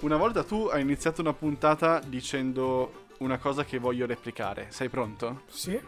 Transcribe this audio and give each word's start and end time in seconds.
Una 0.00 0.16
volta 0.16 0.42
tu 0.44 0.66
hai 0.66 0.80
iniziato 0.80 1.20
una 1.20 1.32
puntata 1.34 2.00
dicendo 2.00 3.06
una 3.18 3.38
cosa 3.38 3.64
che 3.64 3.78
voglio 3.78 4.06
replicare. 4.06 4.66
Sei 4.70 4.88
pronto? 4.88 5.42
Sì, 5.48 5.78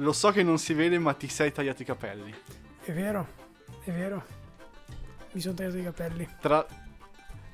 Lo 0.00 0.12
so 0.12 0.30
che 0.30 0.42
non 0.42 0.58
si 0.58 0.74
vede, 0.74 0.98
ma 0.98 1.14
ti 1.14 1.28
sei 1.28 1.52
tagliato 1.52 1.82
i 1.82 1.84
capelli. 1.84 2.34
è 2.82 2.92
vero, 2.92 3.26
è 3.84 3.90
vero. 3.90 4.22
Mi 5.32 5.40
sono 5.40 5.54
tagliato 5.54 5.78
i 5.78 5.82
capelli. 5.84 6.28
Tra, 6.40 6.66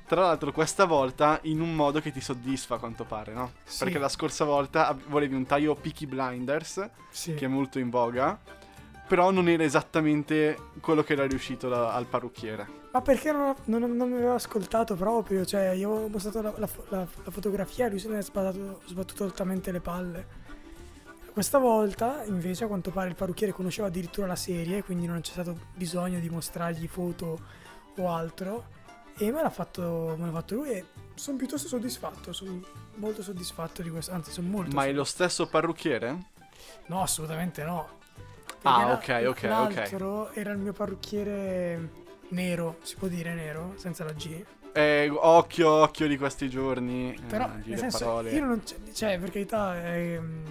tra 0.07 0.21
l'altro, 0.21 0.51
questa 0.51 0.85
volta 0.85 1.39
in 1.43 1.61
un 1.61 1.73
modo 1.75 2.01
che 2.01 2.11
ti 2.11 2.19
soddisfa, 2.19 2.75
a 2.75 2.79
quanto 2.79 3.03
pare, 3.05 3.33
no? 3.33 3.53
Sì. 3.63 3.83
Perché 3.83 3.99
la 3.99 4.09
scorsa 4.09 4.43
volta 4.45 4.97
volevi 5.07 5.35
un 5.35 5.45
taglio 5.45 5.75
Peaky 5.75 6.05
Blinders, 6.07 6.89
Sì. 7.11 7.33
che 7.35 7.45
è 7.45 7.47
molto 7.47 7.77
in 7.79 7.89
voga, 7.89 8.37
però 9.13 9.29
non 9.29 9.47
era 9.47 9.63
esattamente 9.63 10.57
quello 10.81 11.03
che 11.03 11.13
era 11.13 11.27
riuscito 11.27 11.69
da- 11.69 11.93
al 11.93 12.07
parrucchiere. 12.07 12.67
Ma 12.93 13.01
perché 13.03 13.31
non, 13.31 13.53
non- 13.65 13.95
non 13.95 14.09
mi 14.09 14.15
aveva 14.15 14.33
ascoltato 14.33 14.95
proprio? 14.95 15.45
Cioè, 15.45 15.69
io 15.69 15.91
avevo 15.91 16.07
mostrato 16.07 16.41
la, 16.41 16.51
la 16.57 16.67
la- 16.89 17.07
la 17.23 17.29
fotografia 17.31 17.85
e 17.85 17.89
lui 17.91 17.99
se 17.99 18.07
ne 18.09 18.17
è 18.17 18.23
sbattuto, 18.23 18.81
sbattuto 18.87 19.23
altamente 19.23 19.71
le 19.71 19.81
palle. 19.81 20.25
Questa 21.31 21.59
volta, 21.59 22.23
invece, 22.25 22.63
a 22.63 22.67
quanto 22.67 22.89
pare 22.89 23.09
il 23.09 23.13
parrucchiere 23.15 23.53
conosceva 23.53 23.87
addirittura 23.87 24.25
la 24.25 24.35
serie, 24.35 24.83
quindi 24.83 25.05
non 25.05 25.21
c'è 25.21 25.33
stato 25.33 25.55
bisogno 25.75 26.19
di 26.19 26.29
mostrargli 26.31 26.87
foto 26.87 27.39
o 27.95 28.09
altro. 28.09 28.65
E 29.15 29.31
me 29.31 29.43
l'ha 29.43 29.51
fatto, 29.51 30.15
me 30.17 30.25
l'ha 30.25 30.31
fatto 30.31 30.55
lui 30.55 30.71
e 30.71 30.85
sono 31.13 31.37
piuttosto 31.37 31.67
soddisfatto, 31.67 32.33
sono 32.33 32.59
molto 32.95 33.21
soddisfatto 33.21 33.83
di 33.83 33.91
questo, 33.91 34.11
anzi 34.11 34.31
sono 34.31 34.47
molto 34.49 34.75
Ma 34.75 34.85
è 34.87 34.91
lo 34.91 35.03
stesso 35.03 35.45
parrucchiere? 35.45 36.17
No, 36.87 37.03
assolutamente 37.03 37.63
no. 37.63 38.01
Ah, 38.63 38.93
ok, 38.93 39.23
ok, 39.27 39.27
ok. 39.27 39.43
L'altro 39.43 40.31
era 40.31 40.51
il 40.51 40.57
mio 40.57 40.73
parrucchiere 40.73 42.01
nero, 42.29 42.77
si 42.81 42.95
può 42.95 43.07
dire 43.07 43.33
nero, 43.33 43.73
senza 43.77 44.03
la 44.03 44.13
G. 44.13 44.43
Eh, 44.73 45.07
occhio, 45.09 45.69
occhio 45.69 46.07
di 46.07 46.17
questi 46.17 46.49
giorni. 46.49 47.15
Però, 47.27 47.45
eh, 47.45 47.67
nel 47.69 47.77
senso, 47.77 48.05
parole. 48.05 48.31
io 48.31 48.45
non 48.45 48.61
cioè, 48.93 49.19
per 49.19 49.29
carità, 49.29 49.75
mm, 49.75 50.45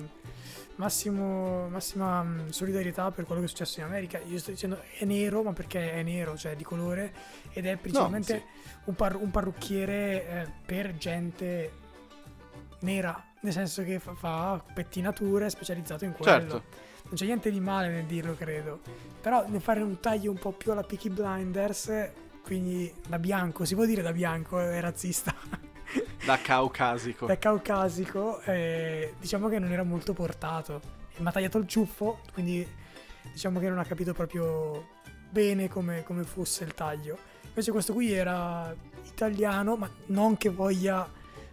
massimo, 0.77 1.69
massima 1.69 2.23
mm, 2.23 2.49
solidarietà 2.51 3.11
per 3.11 3.25
quello 3.25 3.41
che 3.41 3.47
è 3.47 3.51
successo 3.51 3.81
in 3.81 3.87
America. 3.87 4.21
Io 4.29 4.39
sto 4.39 4.51
dicendo 4.51 4.81
è 4.97 5.05
nero, 5.05 5.43
ma 5.43 5.53
perché 5.53 5.93
è 5.93 6.03
nero, 6.03 6.37
cioè 6.37 6.55
di 6.55 6.65
colore, 6.65 7.13
ed 7.53 7.67
è 7.67 7.77
principalmente 7.77 8.45
un, 8.85 8.95
par- 8.95 9.17
un 9.17 9.31
parrucchiere 9.31 10.29
eh, 10.29 10.47
per 10.65 10.97
gente 10.97 11.81
nera, 12.81 13.21
nel 13.41 13.53
senso 13.53 13.83
che 13.83 13.99
fa, 13.99 14.15
fa 14.15 14.63
pettinature, 14.73 15.51
specializzato 15.51 16.05
in 16.05 16.13
quello. 16.13 16.31
Certo. 16.31 16.91
Non 17.13 17.21
c'è 17.21 17.27
niente 17.27 17.51
di 17.51 17.61
male 17.61 17.91
nel 17.91 18.07
dirlo, 18.07 18.35
credo. 18.35 18.81
Però 19.21 19.47
nel 19.47 19.61
fare 19.61 19.83
un 19.83 20.01
taglio 20.01 20.31
un 20.31 20.39
po' 20.39 20.53
più 20.53 20.73
alla 20.73 20.83
Peaky 20.83 21.11
Blinders, 21.11 22.11
quindi 22.43 22.91
da 23.07 23.19
bianco, 23.19 23.67
si 23.67 23.75
può 23.75 23.85
dire 23.85 24.01
da 24.01 24.13
bianco, 24.13 24.59
è 24.59 24.81
razzista. 24.81 25.35
Da 26.25 26.39
caucasico. 26.39 27.27
da 27.27 27.37
caucasico, 27.37 28.41
eh, 28.43 29.13
diciamo 29.21 29.49
che 29.49 29.59
non 29.59 29.73
era 29.73 29.83
molto 29.83 30.15
portato. 30.15 30.81
Mi 31.19 31.27
ha 31.27 31.33
tagliato 31.33 31.59
il 31.59 31.67
ciuffo, 31.67 32.21
quindi 32.33 32.67
diciamo 33.31 33.59
che 33.59 33.69
non 33.69 33.79
ha 33.79 33.85
capito 33.85 34.15
proprio 34.15 34.87
bene 35.29 35.69
come, 35.69 36.03
come 36.05 36.23
fosse 36.23 36.65
il 36.65 36.73
taglio. 36.73 37.19
Invece 37.45 37.73
questo 37.73 37.93
qui 37.93 38.11
era 38.11 38.75
italiano, 39.05 39.77
ma 39.77 39.91
non 40.07 40.39
che 40.39 40.49
voglia 40.49 41.07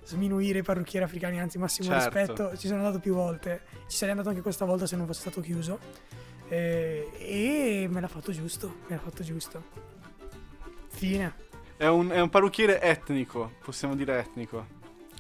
sminuire 0.10 0.60
i 0.60 0.64
parrucchieri 0.64 1.06
africani, 1.06 1.40
anzi 1.40 1.58
massimo 1.58 1.90
Certo. 1.90 2.18
rispetto, 2.18 2.58
ci 2.58 2.68
sono 2.68 2.80
andato 2.80 3.00
più 3.00 3.14
volte, 3.14 3.62
ci 3.88 3.96
sarei 3.98 4.12
andato 4.12 4.30
anche 4.30 4.42
questa 4.42 4.66
volta 4.66 4.86
se 4.86 4.96
non 4.96 5.06
fosse 5.06 5.22
stato 5.22 5.42
chiuso. 5.42 5.80
Eh, 6.48 7.10
e 7.14 7.88
me 7.90 8.02
l'ha 8.02 8.08
fatto 8.08 8.32
giusto, 8.32 8.78
me 8.88 8.96
l'ha 8.96 9.02
fatto 9.02 9.24
giusto. 9.24 9.64
Fine. 10.88 11.48
È 11.78 11.86
un, 11.86 12.10
è 12.10 12.20
un 12.20 12.30
parrucchiere 12.30 12.82
etnico, 12.82 13.54
possiamo 13.64 13.96
dire 13.96 14.20
etnico. 14.20 14.66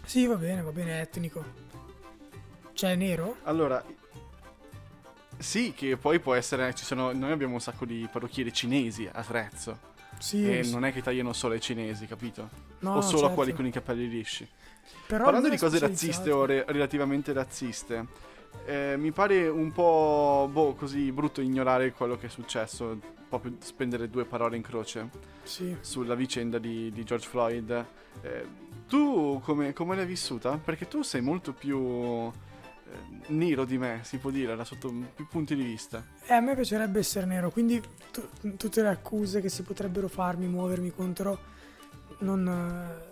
Sì, 0.03 0.25
va 0.25 0.35
bene, 0.35 0.61
va 0.61 0.71
bene, 0.71 1.01
etnico. 1.01 1.43
Cioè, 2.73 2.91
è 2.91 2.95
nero? 2.95 3.37
Allora, 3.43 3.83
sì, 5.37 5.73
che 5.73 5.97
poi 5.97 6.19
può 6.19 6.33
essere. 6.33 6.73
Ci 6.73 6.83
sono, 6.83 7.13
noi 7.13 7.31
abbiamo 7.31 7.53
un 7.53 7.61
sacco 7.61 7.85
di 7.85 8.07
parrucchieri 8.11 8.51
cinesi 8.51 9.07
a 9.11 9.23
Trezzo. 9.23 9.87
Sì. 10.19 10.57
e 10.57 10.63
sì. 10.65 10.71
non 10.71 10.83
è 10.83 10.91
che 10.91 11.01
tagliano 11.01 11.31
solo 11.31 11.53
ai 11.53 11.61
cinesi, 11.61 12.05
capito? 12.05 12.49
No, 12.79 12.95
o 12.95 13.01
solo 13.01 13.17
a 13.17 13.21
certo. 13.21 13.35
quelli 13.35 13.53
con 13.53 13.65
i 13.65 13.71
capelli 13.71 14.09
lisci. 14.09 14.47
Però 15.07 15.23
Parlando 15.23 15.49
di 15.49 15.57
cose 15.57 15.79
razziste 15.79 16.31
o 16.31 16.45
re- 16.45 16.65
relativamente 16.67 17.33
razziste, 17.33 18.05
eh, 18.65 18.95
mi 18.97 19.11
pare 19.11 19.47
un 19.47 19.71
po' 19.71 20.47
boh, 20.51 20.73
così 20.75 21.11
brutto 21.11 21.41
ignorare 21.41 21.91
quello 21.93 22.15
che 22.17 22.27
è 22.27 22.29
successo, 22.29 22.97
proprio 23.27 23.53
spendere 23.59 24.09
due 24.09 24.25
parole 24.25 24.55
in 24.55 24.61
croce 24.61 25.09
Sì. 25.43 25.75
sulla 25.81 26.15
vicenda 26.15 26.57
di, 26.59 26.91
di 26.91 27.03
George 27.03 27.27
Floyd. 27.27 27.85
Eh, 28.21 28.45
tu 28.87 29.39
come, 29.43 29.73
come 29.73 29.95
l'hai 29.95 30.05
vissuta? 30.05 30.57
Perché 30.63 30.87
tu 30.87 31.01
sei 31.03 31.21
molto 31.21 31.53
più 31.53 31.77
eh, 31.79 32.31
nero 33.27 33.65
di 33.65 33.77
me, 33.77 34.01
si 34.03 34.17
può 34.17 34.29
dire, 34.31 34.55
da 34.55 34.63
sotto 34.63 34.91
più 35.15 35.27
punti 35.27 35.55
di 35.55 35.63
vista. 35.63 36.03
E 36.25 36.33
a 36.33 36.39
me 36.39 36.53
piacerebbe 36.55 36.99
essere 36.99 37.25
nero, 37.25 37.49
quindi 37.51 37.81
tu- 38.11 38.55
tutte 38.57 38.81
le 38.81 38.89
accuse 38.89 39.41
che 39.41 39.49
si 39.49 39.61
potrebbero 39.63 40.07
farmi, 40.07 40.47
muovermi 40.47 40.91
contro, 40.91 41.37
non, 42.19 42.47
eh, 42.47 43.07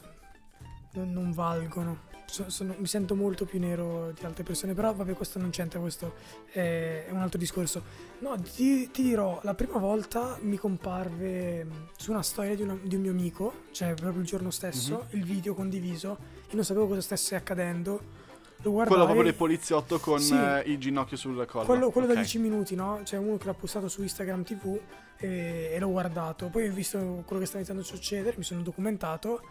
non, 0.98 1.12
non 1.14 1.32
valgono. 1.32 2.06
So- 2.30 2.50
sono- 2.50 2.76
mi 2.78 2.88
sento 2.88 3.16
molto 3.16 3.46
più 3.46 3.58
nero 3.58 4.12
di 4.12 4.26
altre 4.26 4.44
persone, 4.44 4.74
però 4.74 4.94
vabbè 4.94 5.14
questo 5.14 5.40
non 5.40 5.50
c'entra, 5.50 5.80
questo 5.80 6.16
è, 6.52 7.06
è 7.08 7.12
un 7.12 7.20
altro 7.22 7.40
discorso. 7.40 7.82
No, 8.20 8.36
ti, 8.42 8.92
ti 8.92 9.02
dirò, 9.04 9.40
la 9.44 9.54
prima 9.54 9.78
volta 9.78 10.38
mi 10.42 10.58
comparve 10.58 11.64
mh, 11.64 11.72
su 11.96 12.12
una 12.12 12.24
storia 12.24 12.54
di, 12.56 12.64
una- 12.64 12.78
di 12.82 12.96
un 12.96 13.02
mio 13.02 13.12
amico, 13.12 13.54
cioè 13.72 13.94
proprio 13.94 14.20
il 14.22 14.28
giorno 14.28 14.52
stesso, 14.52 15.06
il 15.12 15.24
video 15.24 15.54
condiviso, 15.54 16.18
e 16.50 16.56
non 16.56 16.66
sapevo 16.66 16.88
cosa 16.88 17.00
stesse 17.02 17.36
accadendo. 17.36 18.26
Lo 18.64 18.72
guardai, 18.72 18.94
Quello 18.96 19.04
proprio 19.06 19.24
del 19.30 19.36
poliziotto 19.36 20.00
con 20.00 20.20
Sì. 20.20 20.34
eh, 20.34 20.64
il 20.66 20.80
ginocchio 20.80 21.16
sul 21.16 21.46
collo. 21.46 21.66
quello, 21.66 21.92
quello 21.92 22.08
Ok. 22.08 22.14
da 22.16 22.20
10 22.20 22.40
minuti, 22.40 22.76
no? 22.76 23.00
C'è 23.04 23.16
uno 23.18 23.38
che 23.38 23.46
l'ha 23.46 23.54
postato 23.54 23.88
su 23.88 24.02
Instagram 24.02 24.44
TV 24.44 24.78
e, 25.18 25.70
e 25.74 25.80
l'ho 25.80 25.92
guardato. 25.92 26.48
Poi 26.48 26.68
ho 26.68 26.74
visto 26.74 26.98
quello 27.26 27.40
che 27.40 27.46
stava 27.48 27.60
iniziando 27.64 27.84
a 27.84 27.86
succedere, 27.86 28.36
mi 28.36 28.44
sono 28.44 28.62
documentato 28.64 29.42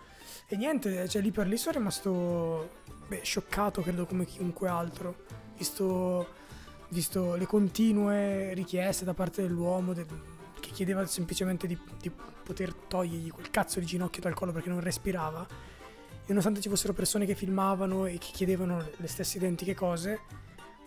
e 0.48 0.56
niente, 0.56 1.08
cioè 1.08 1.22
lì 1.22 1.30
per 1.30 1.46
lì 1.46 1.56
sono 1.56 1.78
rimasto 1.78 2.70
beh, 3.06 3.20
scioccato, 3.22 3.82
credo 3.82 4.06
come 4.06 4.24
chiunque 4.24 4.68
altro, 4.68 5.24
visto, 5.56 6.26
visto 6.90 7.34
le 7.34 7.46
continue 7.46 8.54
richieste 8.54 9.04
da 9.04 9.14
parte 9.14 9.42
dell'uomo 9.42 9.92
de- 9.92 10.06
che 10.60 10.70
chiedeva 10.70 11.04
semplicemente 11.06 11.66
di, 11.66 11.78
di 12.00 12.10
poter 12.10 12.74
togliergli 12.74 13.30
quel 13.30 13.50
cazzo 13.50 13.80
di 13.80 13.86
ginocchio 13.86 14.22
dal 14.22 14.34
collo 14.34 14.52
perché 14.52 14.68
non 14.68 14.80
respirava. 14.80 15.46
E 15.48 16.28
nonostante 16.28 16.60
ci 16.60 16.68
fossero 16.68 16.92
persone 16.92 17.24
che 17.24 17.36
filmavano 17.36 18.06
e 18.06 18.18
che 18.18 18.30
chiedevano 18.32 18.84
le 18.96 19.06
stesse 19.06 19.36
identiche 19.36 19.74
cose, 19.74 20.20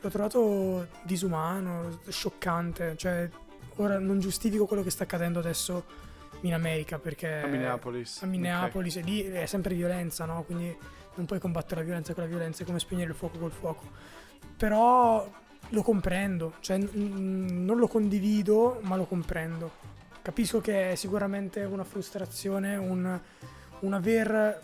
L'ho 0.02 0.10
trovato 0.10 0.88
disumano, 1.04 2.00
scioccante. 2.08 2.96
Cioè, 2.96 3.30
ora 3.78 4.00
non 4.00 4.20
giustifico 4.20 4.66
quello 4.66 4.84
che 4.84 4.92
sta 4.92 5.04
accadendo 5.04 5.40
adesso 5.40 6.08
in 6.42 6.54
America 6.54 7.00
perché. 7.00 7.42
A 7.42 7.48
Minneapolis. 7.48 8.22
A 8.22 8.26
Minneapolis, 8.26 8.96
e 8.98 9.02
lì 9.02 9.24
è 9.24 9.46
sempre 9.46 9.76
violenza, 9.76 10.26
no? 10.26 10.44
Quindi 10.44 10.76
non 11.16 11.26
puoi 11.26 11.40
combattere 11.40 11.82
la 11.82 11.86
violenza 11.86 12.14
con 12.14 12.24
la 12.24 12.30
violenza, 12.30 12.64
è 12.64 12.66
come 12.66 12.80
spegnere 12.80 13.10
il 13.10 13.16
fuoco 13.16 13.38
col 13.38 13.52
fuoco. 13.52 13.92
Però 14.56 15.30
lo 15.70 15.82
comprendo, 15.82 16.56
cioè 16.60 16.78
n- 16.78 17.66
non 17.66 17.78
lo 17.78 17.88
condivido, 17.88 18.80
ma 18.82 18.96
lo 18.96 19.06
comprendo. 19.06 19.88
Capisco 20.22 20.62
che 20.62 20.92
è 20.92 20.96
sicuramente 20.96 21.64
una 21.64 21.84
frustrazione, 21.84 22.76
un, 22.76 23.20
un 23.80 23.94
aver 23.94 24.62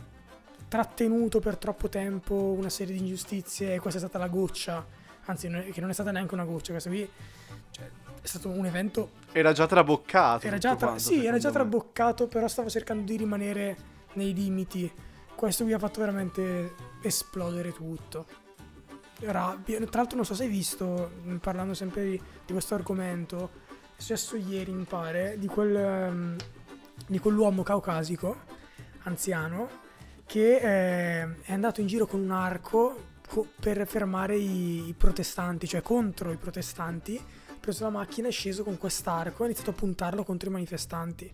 trattenuto 0.68 1.40
per 1.40 1.58
troppo 1.58 1.90
tempo 1.90 2.56
una 2.58 2.70
serie 2.70 2.94
di 2.94 3.00
ingiustizie 3.00 3.76
e 3.76 3.80
questa 3.80 4.00
è 4.00 4.04
stata 4.04 4.18
la 4.18 4.28
goccia, 4.28 4.86
anzi 5.26 5.48
che 5.72 5.80
non 5.80 5.90
è 5.90 5.94
stata 5.94 6.12
neanche 6.12 6.34
una 6.34 6.44
goccia, 6.44 6.72
questa 6.72 6.90
qui 6.90 7.10
cioè, 7.72 7.90
è 8.26 8.28
stato 8.28 8.50
un 8.50 8.66
evento 8.66 9.12
Era 9.32 9.52
già 9.54 9.68
traboccato. 9.68 10.48
era 10.48 10.58
già, 10.58 10.76
tra- 10.76 10.88
quanto, 10.88 11.04
sì, 11.04 11.24
era 11.26 11.38
già 11.38 11.50
secondo 11.50 11.66
me. 11.66 11.70
traboccato, 11.70 12.28
però 12.28 12.48
stava 12.48 12.70
cercando 12.70 13.04
di 13.04 13.18
rimanere 13.18 13.78
nei 14.14 14.34
limiti. 14.34 14.92
Questo 15.36 15.64
qui 15.64 15.74
ha 15.74 15.80
fatto 15.80 16.00
veramente 16.00 16.74
esplodere 17.04 17.72
tutto. 17.72 18.26
Rabbia. 19.20 19.78
Tra 19.86 20.00
l'altro 20.00 20.16
non 20.18 20.26
so 20.26 20.34
se 20.34 20.44
hai 20.44 20.50
visto, 20.50 21.12
parlando 21.40 21.74
sempre 21.76 22.04
di, 22.04 22.22
di 22.46 22.52
questo 22.52 22.74
argomento, 22.74 23.52
è 23.96 24.02
successo 24.02 24.36
ieri, 24.38 24.72
mi 24.72 24.84
pare, 24.86 25.36
di, 25.38 25.48
quel, 25.48 25.76
ehm, 25.76 26.36
di 27.08 27.20
quell'uomo 27.20 27.62
caucasico, 27.64 28.38
anziano, 29.04 29.70
che 30.26 30.56
eh, 31.22 31.42
è 31.44 31.54
andato 31.54 31.80
in 31.80 31.88
giro 31.88 32.08
con 32.08 32.20
un 32.22 32.32
arco 32.32 33.04
co- 33.30 33.48
per 33.60 33.86
fermare 33.88 34.36
i, 34.36 34.88
i 34.90 34.94
protestanti, 34.94 35.68
cioè 35.68 35.82
contro 35.82 36.32
i 36.32 36.38
protestanti, 36.38 37.22
preso 37.66 37.84
la 37.84 37.90
macchina, 37.90 38.28
è 38.28 38.32
sceso 38.32 38.64
con 38.64 38.78
quest'arco 38.78 39.42
e 39.42 39.44
ha 39.44 39.46
iniziato 39.48 39.72
a 39.72 39.74
puntarlo 39.74 40.24
contro 40.24 40.50
i 40.50 40.52
manifestanti. 40.54 41.34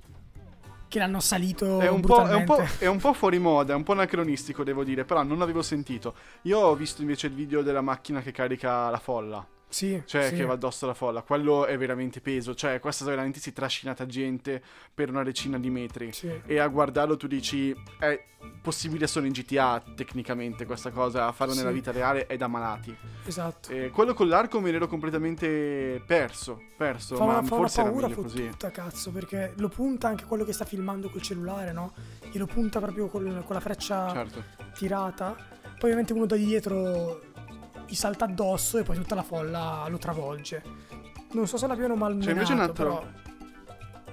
Che 0.88 1.00
l'hanno 1.00 1.20
salito 1.20 1.80
È 1.80 1.90
un, 1.90 2.02
po', 2.02 2.26
è, 2.26 2.34
un 2.34 2.44
po', 2.44 2.64
è 2.80 2.86
un 2.88 3.00
po' 3.00 3.14
fuori 3.14 3.40
moda, 3.40 3.74
è 3.74 3.76
un 3.76 3.84
po' 3.84 3.94
anacronistico, 3.94 4.64
devo 4.64 4.84
dire, 4.84 5.06
però 5.06 5.24
non 5.24 5.38
l'avevo 5.38 5.62
sentito. 5.62 6.16
Io 6.44 6.60
ho 6.60 6.76
visto 6.76 7.02
invece 7.02 7.28
il 7.28 7.34
video 7.34 7.62
della 7.62 7.82
macchina 7.82 8.22
che 8.22 8.32
carica 8.32 8.90
la 8.90 9.00
folla. 9.00 9.46
Sì, 9.72 10.02
cioè 10.06 10.28
sì. 10.28 10.36
che 10.36 10.44
va 10.46 10.54
addosso 10.54 10.84
alla 10.84 10.94
folla, 10.94 11.22
quello 11.22 11.66
è 11.66 11.78
veramente 11.78 12.20
peso, 12.20 12.54
cioè 12.54 12.80
questa 12.82 13.06
veramente 13.06 13.40
si 13.40 13.52
è 13.52 13.54
trascinata 13.54 14.06
gente 14.06 14.62
per 14.94 15.10
una 15.10 15.24
decina 15.24 15.58
di 15.58 15.70
metri 15.70 16.12
Sì. 16.12 16.30
e 16.46 16.60
a 16.60 16.68
guardarlo 16.68 17.16
tu 17.16 17.26
dici 17.26 17.74
è 17.98 18.22
possibile 18.62 19.08
solo 19.08 19.28
in 19.28 19.32
GTA 19.32 19.82
tecnicamente 19.96 20.66
questa 20.66 20.92
cosa, 20.92 21.26
a 21.28 21.32
farlo 21.32 21.54
Sì. 21.54 21.60
nella 21.60 21.72
vita 21.72 21.92
reale 21.92 22.28
è 22.28 22.36
da 22.36 22.48
malati. 22.48 22.94
Esatto. 23.26 23.72
E 23.72 23.90
quello 23.92 24.14
con 24.14 24.28
l'arco 24.28 24.60
me 24.60 24.72
l'ero 24.72 24.88
completamente 24.88 26.04
perso, 26.06 26.62
perso, 26.76 27.16
Fa 27.16 27.24
ma 27.26 27.38
una, 27.38 27.44
fa 27.48 27.56
una 27.56 27.64
forse 27.68 27.80
era 27.82 27.90
paura 27.90 28.08
meglio 28.08 28.22
così. 28.22 28.44
fottuta, 28.44 28.72
cazzo, 28.72 29.12
perché 29.12 29.54
lo 29.56 29.70
punta 29.70 30.10
anche 30.10 30.26
quello 30.26 30.44
che 30.44 30.52
sta 30.54 30.66
filmando 30.66 31.10
col 31.10 31.22
cellulare, 31.22 31.72
no? 31.72 31.94
Glielo 32.30 32.46
punta 32.46 32.80
proprio 32.82 33.08
col- 33.08 33.44
con 33.46 33.56
la 33.56 33.62
freccia 33.62 34.12
Certo. 34.12 34.44
tirata. 34.74 35.34
Poi 35.80 35.90
ovviamente 35.90 36.14
uno 36.14 36.26
da 36.28 36.36
dietro 36.36 37.22
gli 37.88 37.96
salta 37.96 38.26
addosso 38.26 38.78
e 38.78 38.84
poi 38.84 38.96
tutta 38.96 39.16
la 39.16 39.24
folla 39.24 39.86
lo 39.90 39.98
travolge. 39.98 40.64
Non 41.32 41.48
so 41.48 41.58
se 41.58 41.68
l'abbiano 41.68 41.96
malmenato, 41.96 42.26
C'è 42.26 42.32
invece 42.34 42.54
un 42.54 42.60
altro- 42.60 42.98
però... 42.98 43.08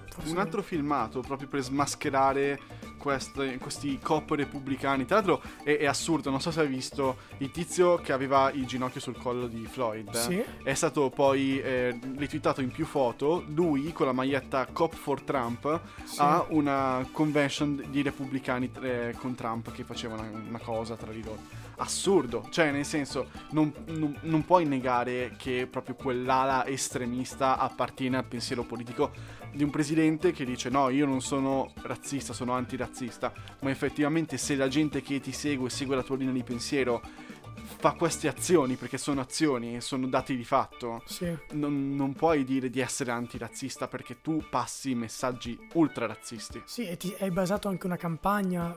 forse 0.09 0.31
Un 0.31 0.39
altro 0.39 0.63
filmato 0.63 1.21
proprio 1.21 1.49
per 1.49 1.61
smascherare 1.63 2.61
queste- 2.99 3.59
questi 3.59 3.99
cop 4.01 4.31
repubblicani. 4.31 5.05
Tra 5.05 5.17
l'altro 5.17 5.41
è, 5.63 5.79
è 5.79 5.87
assurdo, 5.87 6.31
non 6.31 6.41
so 6.41 6.51
se 6.51 6.61
hai 6.61 6.67
visto 6.69 7.19
il 7.39 7.51
tizio 7.51 7.97
che 7.97 8.13
aveva 8.13 8.51
il 8.53 8.67
ginocchio 8.67 9.01
sul 9.01 9.17
collo 9.17 9.47
di 9.47 9.65
Floyd. 9.67 10.11
Sì, 10.17 10.43
È 10.63 10.75
stato 10.75 11.11
poi 11.11 11.61
eh, 11.61 11.99
retweetato 12.17 12.61
in 12.61 12.71
più 12.71 12.85
foto. 12.85 13.45
Lui 13.49 13.93
con 13.93 14.07
la 14.07 14.13
maglietta 14.13 14.67
Cop 14.67 14.95
for 14.95 15.23
Trump 15.23 15.81
sì. 16.05 16.17
a 16.21 16.45
una 16.51 17.07
convention 17.11 17.85
di 17.89 18.03
repubblicani 18.03 18.71
eh, 18.83 19.15
con 19.19 19.35
Trump 19.35 19.73
che 19.73 19.85
facevano 19.85 20.23
una, 20.23 20.41
una 20.49 20.59
cosa 20.61 20.95
tra 20.97 21.11
di 21.11 21.23
loro. 21.23 21.67
Assurdo, 21.79 22.47
cioè 22.51 22.71
nel 22.71 22.85
senso 22.85 23.31
non, 23.51 23.73
non- 23.87 24.17
non 24.23 24.45
puoi 24.45 24.67
negare 24.67 25.35
che 25.37 25.67
proprio 25.71 25.95
quell'ala 25.95 26.67
estremista 26.67 27.57
appartiene 27.59 28.17
al 28.17 28.25
pensiero 28.25 28.65
politico 28.65 29.11
di 29.53 29.63
un 29.63 29.71
presidente 29.71 30.33
che 30.33 30.45
dice 30.45 30.69
no 30.69 30.89
io 30.91 31.07
non 31.07 31.21
sono 31.21 31.73
razzista, 31.83 32.33
sono 32.33 32.53
antirazzista, 32.53 33.33
ma 33.61 33.71
effettivamente 33.71 34.37
se 34.37 34.57
la 34.57 34.69
gente 34.69 35.01
che 35.03 35.21
ti 35.21 35.33
segue 35.33 35.71
segue 35.71 35.97
la 35.97 36.03
tua 36.03 36.17
linea 36.17 36.35
di 36.35 36.43
pensiero 36.43 37.01
fa 37.81 37.93
queste 37.93 38.29
azioni 38.29 38.77
perché 38.77 38.99
sono 38.99 39.21
azioni, 39.21 39.81
sono 39.81 40.07
dati 40.07 40.37
di 40.37 40.45
fatto 40.45 41.03
sì. 41.05 41.33
non, 41.53 41.95
non 41.95 42.13
puoi 42.13 42.45
dire 42.45 42.71
di 42.71 42.81
essere 42.81 43.11
antirazzista 43.11 43.87
perché 43.89 44.21
tu 44.21 44.43
passi 44.49 44.95
messaggi 44.95 45.59
ultra 45.75 46.07
razzisti. 46.07 46.63
Sì, 46.65 46.87
e 46.87 46.97
ti, 46.97 47.15
hai 47.21 47.31
basato 47.31 47.69
anche 47.69 47.87
una 47.87 47.97
campagna 47.97 48.77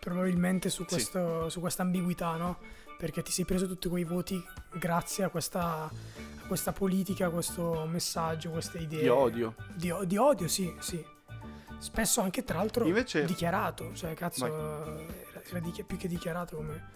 probabilmente 0.00 0.70
su, 0.70 0.82
Sì. 0.82 0.88
questo, 0.88 1.48
su 1.48 1.60
questa 1.60 1.82
ambiguità, 1.82 2.36
no? 2.36 2.58
Perché 2.98 3.22
ti 3.22 3.30
sei 3.30 3.44
preso 3.44 3.66
tutti 3.66 3.88
quei 3.88 4.04
voti 4.04 4.42
grazie 4.72 5.24
a 5.24 5.28
questa, 5.28 5.84
a 5.84 5.90
questa 6.46 6.72
politica, 6.72 7.26
a 7.26 7.30
questo 7.30 7.86
messaggio, 7.86 8.50
queste 8.50 8.78
idee. 8.78 9.02
Di 9.02 9.08
odio. 9.08 9.54
Di, 9.74 9.92
di 10.04 10.16
odio, 10.16 10.48
sì, 10.48 10.74
sì. 10.80 11.04
Spesso 11.78 12.20
anche 12.20 12.42
tra 12.42 12.58
l'altro 12.58 12.84
Invece- 12.84 13.24
dichiarato, 13.24 13.94
cioè 13.94 14.12
cazzo, 14.14 14.46
era, 14.46 15.00
era 15.48 15.60
più 15.86 15.96
che 15.96 16.08
dichiarato 16.08 16.56
come, 16.56 16.90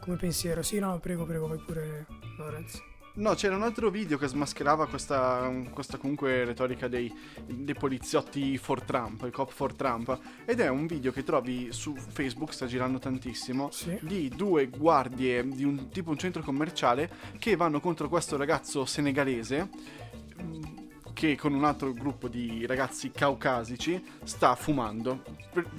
come 0.00 0.16
pensiero. 0.16 0.62
Sì, 0.62 0.78
no, 0.78 0.98
prego, 1.00 1.26
prego, 1.26 1.46
vai 1.48 1.58
pure 1.58 2.06
Lorenz. 2.38 2.80
No, 3.16 3.32
c'era 3.34 3.56
un 3.56 3.62
altro 3.62 3.88
video 3.88 4.18
che 4.18 4.26
smascherava 4.26 4.86
questa, 4.88 5.50
questa 5.70 5.96
comunque 5.96 6.44
retorica 6.44 6.86
dei, 6.86 7.10
dei 7.46 7.74
poliziotti 7.74 8.58
for 8.58 8.82
Trump, 8.82 9.22
il 9.22 9.30
cop 9.32 9.50
for 9.50 9.72
Trump, 9.72 10.18
ed 10.44 10.60
è 10.60 10.68
un 10.68 10.86
video 10.86 11.12
che 11.12 11.24
trovi 11.24 11.72
su 11.72 11.96
Facebook, 11.96 12.52
sta 12.52 12.66
girando 12.66 12.98
tantissimo, 12.98 13.70
Sì, 13.70 13.98
di 14.02 14.28
due 14.28 14.68
guardie 14.68 15.48
di 15.48 15.64
un 15.64 15.88
tipo 15.88 16.10
un 16.10 16.18
centro 16.18 16.42
commerciale 16.42 17.10
che 17.38 17.56
vanno 17.56 17.80
contro 17.80 18.10
questo 18.10 18.36
ragazzo 18.36 18.84
senegalese 18.84 19.68
mm, 20.42 20.62
che 21.14 21.34
con 21.36 21.54
un 21.54 21.64
altro 21.64 21.94
gruppo 21.94 22.28
di 22.28 22.66
ragazzi 22.66 23.10
caucasici 23.10 24.04
sta 24.24 24.54
fumando. 24.54 25.22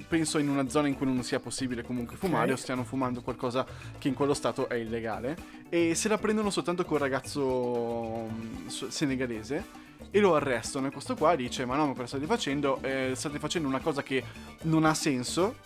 Penso 0.08 0.38
in 0.38 0.48
una 0.48 0.68
zona 0.68 0.88
in 0.88 0.96
cui 0.96 1.06
non 1.06 1.22
sia 1.22 1.38
possibile 1.38 1.84
comunque 1.84 2.16
fumare 2.16 2.50
Ok. 2.50 2.58
o 2.58 2.60
stiano 2.60 2.82
fumando 2.82 3.22
qualcosa 3.22 3.64
che 3.98 4.08
in 4.08 4.14
quello 4.14 4.34
stato 4.34 4.68
è 4.68 4.74
illegale 4.74 5.36
e 5.68 5.94
se 5.94 6.08
la 6.08 6.18
prendono 6.18 6.50
soltanto 6.50 6.84
col 6.84 6.98
ragazzo 6.98 8.28
mm, 8.30 8.66
senegalese 8.66 9.86
e 10.10 10.20
lo 10.20 10.34
arrestano 10.34 10.86
e 10.86 10.90
questo 10.90 11.14
qua 11.14 11.36
dice 11.36 11.64
ma 11.66 11.76
no 11.76 11.88
ma 11.88 11.92
cosa 11.92 12.06
state 12.06 12.26
facendo? 12.26 12.78
Eh, 12.82 13.12
state 13.14 13.38
facendo 13.38 13.68
una 13.68 13.80
cosa 13.80 14.02
che 14.02 14.22
non 14.62 14.84
ha 14.84 14.94
senso 14.94 15.56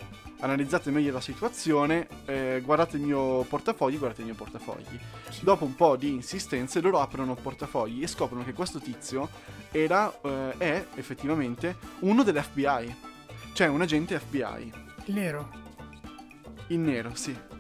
analizzate 0.43 0.91
meglio 0.91 1.13
la 1.13 1.21
situazione, 1.21 2.09
eh, 2.25 2.61
guardate 2.65 2.97
il 2.97 3.03
mio 3.03 3.43
portafogli, 3.43 3.97
guardate 3.97 4.23
il 4.23 4.27
mio 4.27 4.37
portafogli. 4.37 4.99
Dopo 5.41 5.65
un 5.65 5.75
po' 5.75 5.97
di 5.97 6.11
insistenze 6.11 6.81
loro 6.81 7.01
aprono 7.01 7.35
portafogli 7.35 8.03
e 8.03 8.07
scoprono 8.09 8.45
che 8.45 8.53
questo 8.53 8.81
tizio 8.81 9.29
era, 9.71 10.13
eh, 10.23 10.55
è 10.59 10.87
effettivamente 10.97 11.77
uno 12.01 12.23
dell'FBI, 12.23 12.95
cioè 13.53 13.69
un 13.69 13.83
agente 13.83 14.19
FBI, 14.19 14.73
il 15.07 15.15
nero. 15.15 15.61
in 16.69 16.85
nero, 16.85 17.15
sì. 17.15 17.52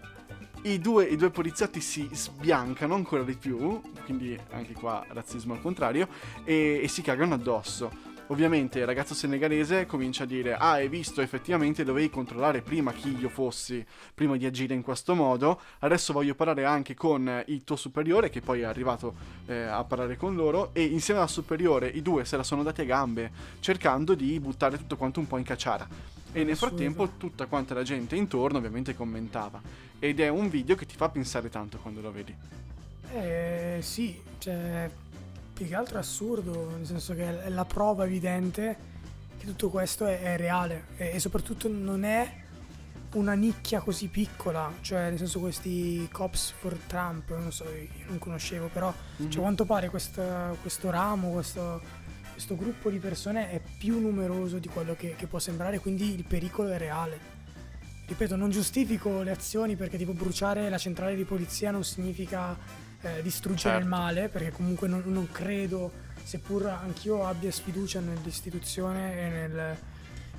I 0.64 0.79
due, 0.79 1.06
I 1.06 1.17
due 1.17 1.31
poliziotti 1.31 1.81
si 1.81 2.09
sbiancano 2.12 2.94
ancora 2.94 3.25
di 3.25 3.35
più, 3.35 3.81
quindi 4.05 4.38
anche 4.50 4.75
qua 4.75 5.05
razzismo 5.09 5.55
al 5.55 5.61
contrario, 5.61 6.06
e, 6.44 6.81
e 6.85 6.87
si 6.87 7.03
cagano 7.03 7.35
addosso. 7.35 8.11
Ovviamente 8.29 8.79
il 8.79 8.87
ragazzo 8.87 9.12
senegalese 9.12 9.87
comincia 9.87 10.23
a 10.23 10.26
dire 10.26 10.55
ah 10.55 10.70
hai 10.70 10.88
visto 10.88 11.20
effettivamente 11.20 11.82
dovevi 11.82 12.09
controllare 12.09 12.62
prima 12.62 12.93
chi 12.93 13.14
io 13.19 13.29
fossi 13.29 13.85
prima 14.14 14.37
di 14.37 14.47
agire 14.47 14.73
in 14.73 14.81
questo 14.81 15.14
modo 15.14 15.61
adesso 15.81 16.14
voglio 16.14 16.35
parlare 16.35 16.65
anche 16.65 16.94
con 16.94 17.43
il 17.49 17.65
tuo 17.65 17.76
superiore 17.76 18.31
che 18.31 18.41
poi 18.41 18.61
è 18.61 18.65
arrivato 18.65 19.15
eh, 19.47 19.62
a 19.65 19.85
parlare 19.85 20.17
con 20.17 20.35
loro 20.35 20.70
e 20.73 20.85
insieme 20.85 21.20
al 21.20 21.29
superiore 21.29 21.88
i 21.88 22.00
due 22.00 22.25
se 22.25 22.37
la 22.38 22.44
sono 22.44 22.62
dati 22.62 22.81
a 22.81 22.85
gambe 22.85 23.31
cercando 23.61 24.15
di 24.15 24.38
buttare 24.41 24.79
tutto 24.79 24.97
quanto 24.97 25.20
un 25.20 25.26
po' 25.26 25.37
in 25.37 25.44
cacciara 25.44 26.21
e 26.32 26.44
nel 26.44 26.56
frattempo 26.56 27.11
tutta 27.19 27.46
quanta 27.46 27.75
la 27.75 27.82
gente 27.82 28.17
intorno 28.17 28.58
ovviamente 28.58 28.94
commentava. 28.94 29.61
Ed 29.99 30.19
è 30.20 30.29
un 30.29 30.49
video 30.49 30.75
che 30.75 30.87
ti 30.87 30.96
fa 30.96 31.08
pensare 31.08 31.49
tanto 31.49 31.79
quando 31.79 32.00
lo 32.00 32.11
vedi. 32.11 32.34
Eh, 33.12 33.79
sì, 33.82 34.20
cioè, 34.38 34.90
più 35.52 35.67
che 35.67 35.75
altro 35.75 35.96
è 35.96 36.00
assurdo, 36.00 36.70
nel 36.76 36.87
senso 36.87 37.14
che 37.14 37.44
è 37.44 37.49
la 37.50 37.64
prova 37.64 38.05
evidente 38.05 38.90
che 39.38 39.46
tutto 39.46 39.69
questo 39.69 40.06
è, 40.06 40.20
è 40.20 40.37
reale. 40.37 40.87
E, 40.96 41.11
e 41.14 41.19
soprattutto 41.20 41.69
non 41.69 42.05
è 42.05 42.40
una 43.14 43.34
nicchia 43.34 43.81
così 43.81 44.08
piccola, 44.08 44.73
cioè 44.81 45.11
nel 45.11 45.19
senso 45.19 45.38
questi 45.38 46.08
cops 46.11 46.52
for 46.58 46.75
Trump, 46.87 47.29
non 47.37 47.52
so, 47.52 47.64
io 47.64 47.88
non 48.06 48.19
conoscevo, 48.19 48.69
però 48.69 48.93
Mhm. 49.19 49.29
cioè, 49.31 49.38
a 49.38 49.43
quanto 49.43 49.64
pare 49.67 49.90
questa- 49.90 50.56
questo 50.62 50.88
ramo, 50.88 51.31
questo, 51.32 51.81
questo 52.43 52.56
gruppo 52.56 52.91
di 52.91 52.99
persone 52.99 53.50
è 53.53 53.61
più 53.79 54.00
numeroso 54.00 54.59
di 54.59 54.67
quello 54.67 54.97
che, 54.97 55.15
che 55.17 55.29
può 55.29 55.39
sembrare, 55.39 55.79
quindi 55.79 56.12
il 56.12 56.25
pericolo 56.25 56.71
è 56.71 56.79
reale. 56.79 57.17
Ripeto, 58.05 58.35
non 58.35 58.50
giustifico 58.50 59.23
le 59.23 59.31
azioni 59.31 59.77
perché 59.77 59.96
tipo 59.96 60.13
bruciare 60.13 60.69
la 60.69 60.77
centrale 60.77 61.15
di 61.15 61.22
polizia 61.22 61.70
non 61.70 61.84
significa 61.84 62.56
eh, 63.01 63.22
distruggere 63.22 63.75
Certo. 63.75 63.82
il 63.82 63.89
male, 63.89 64.29
perché 64.29 64.51
comunque 64.51 64.89
non, 64.89 65.05
non 65.06 65.31
credo, 65.31 65.93
seppur 66.25 66.67
anch'io 66.67 67.25
abbia 67.25 67.53
sfiducia 67.53 68.01
nell'istituzione 68.01 69.20
e, 69.20 69.29
nel- 69.29 69.77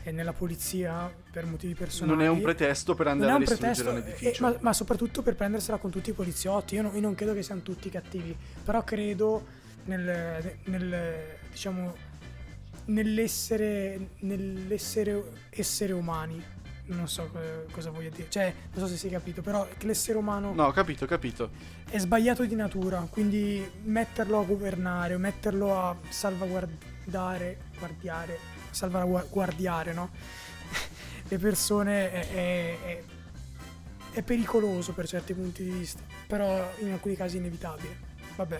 e 0.03 0.11
nella 0.11 0.33
polizia 0.33 1.09
per 1.31 1.45
motivi 1.45 1.73
personali. 1.73 2.17
non 2.17 2.25
è 2.25 2.27
un 2.27 2.41
pretesto 2.41 2.95
per 2.95 3.07
andare 3.07 3.31
a 3.31 3.35
un 3.35 3.39
distruggere 3.39 3.73
pretesto, 3.75 3.89
un 3.91 3.95
eh, 3.95 4.09
edificio 4.09 4.43
ma, 4.43 4.57
ma 4.59 4.73
soprattutto 4.73 5.21
per 5.21 5.35
prendersela 5.35 5.77
con 5.77 5.89
tutti 5.89 6.09
i 6.09 6.13
poliziotti. 6.13 6.75
Io, 6.75 6.81
no- 6.81 6.91
io 6.93 6.99
non 6.99 7.15
credo 7.15 7.33
che 7.33 7.43
siano 7.43 7.61
tutti 7.61 7.89
cattivi, 7.89 8.35
però 8.61 8.83
credo 8.83 9.61
nel, 9.85 10.57
nel, 10.65 11.41
diciamo, 11.53 11.95
nell'essere, 12.85 14.09
nell'essere 14.19 15.23
essere 15.49 15.93
umani. 15.93 16.43
Non 16.85 17.07
so 17.07 17.29
co- 17.31 17.39
cosa 17.71 17.91
voglio 17.91 18.09
dire, 18.09 18.29
cioè, 18.29 18.53
non 18.73 18.85
so 18.85 18.91
se 18.91 18.97
si 18.97 19.07
è 19.07 19.11
capito, 19.11 19.41
però 19.41 19.65
che 19.77 19.85
l'essere 19.87 20.17
umano 20.17 20.53
no 20.53 20.65
ho 20.65 20.71
capito 20.71 21.05
ho 21.05 21.07
capito 21.07 21.49
è 21.89 21.97
sbagliato 21.97 22.43
di 22.45 22.55
natura, 22.55 23.07
quindi 23.09 23.65
metterlo 23.83 24.39
a 24.39 24.43
governare 24.43 25.13
o 25.13 25.17
metterlo 25.17 25.79
a 25.79 25.95
salvaguardare, 26.09 27.57
guardiare, 27.79 28.37
salvaguardiare, 28.71 29.93
no? 29.93 30.09
Le 31.29 31.37
persone 31.37 32.11
è, 32.11 32.29
è- 32.29 32.79
è- 32.81 33.03
è 34.11 34.21
pericoloso 34.21 34.91
per 34.91 35.07
certi 35.07 35.33
punti 35.33 35.63
di 35.63 35.69
vista, 35.71 36.01
però 36.27 36.69
in 36.79 36.91
alcuni 36.91 37.15
casi 37.15 37.37
inevitabile. 37.37 37.97
Vabbè, 38.35 38.59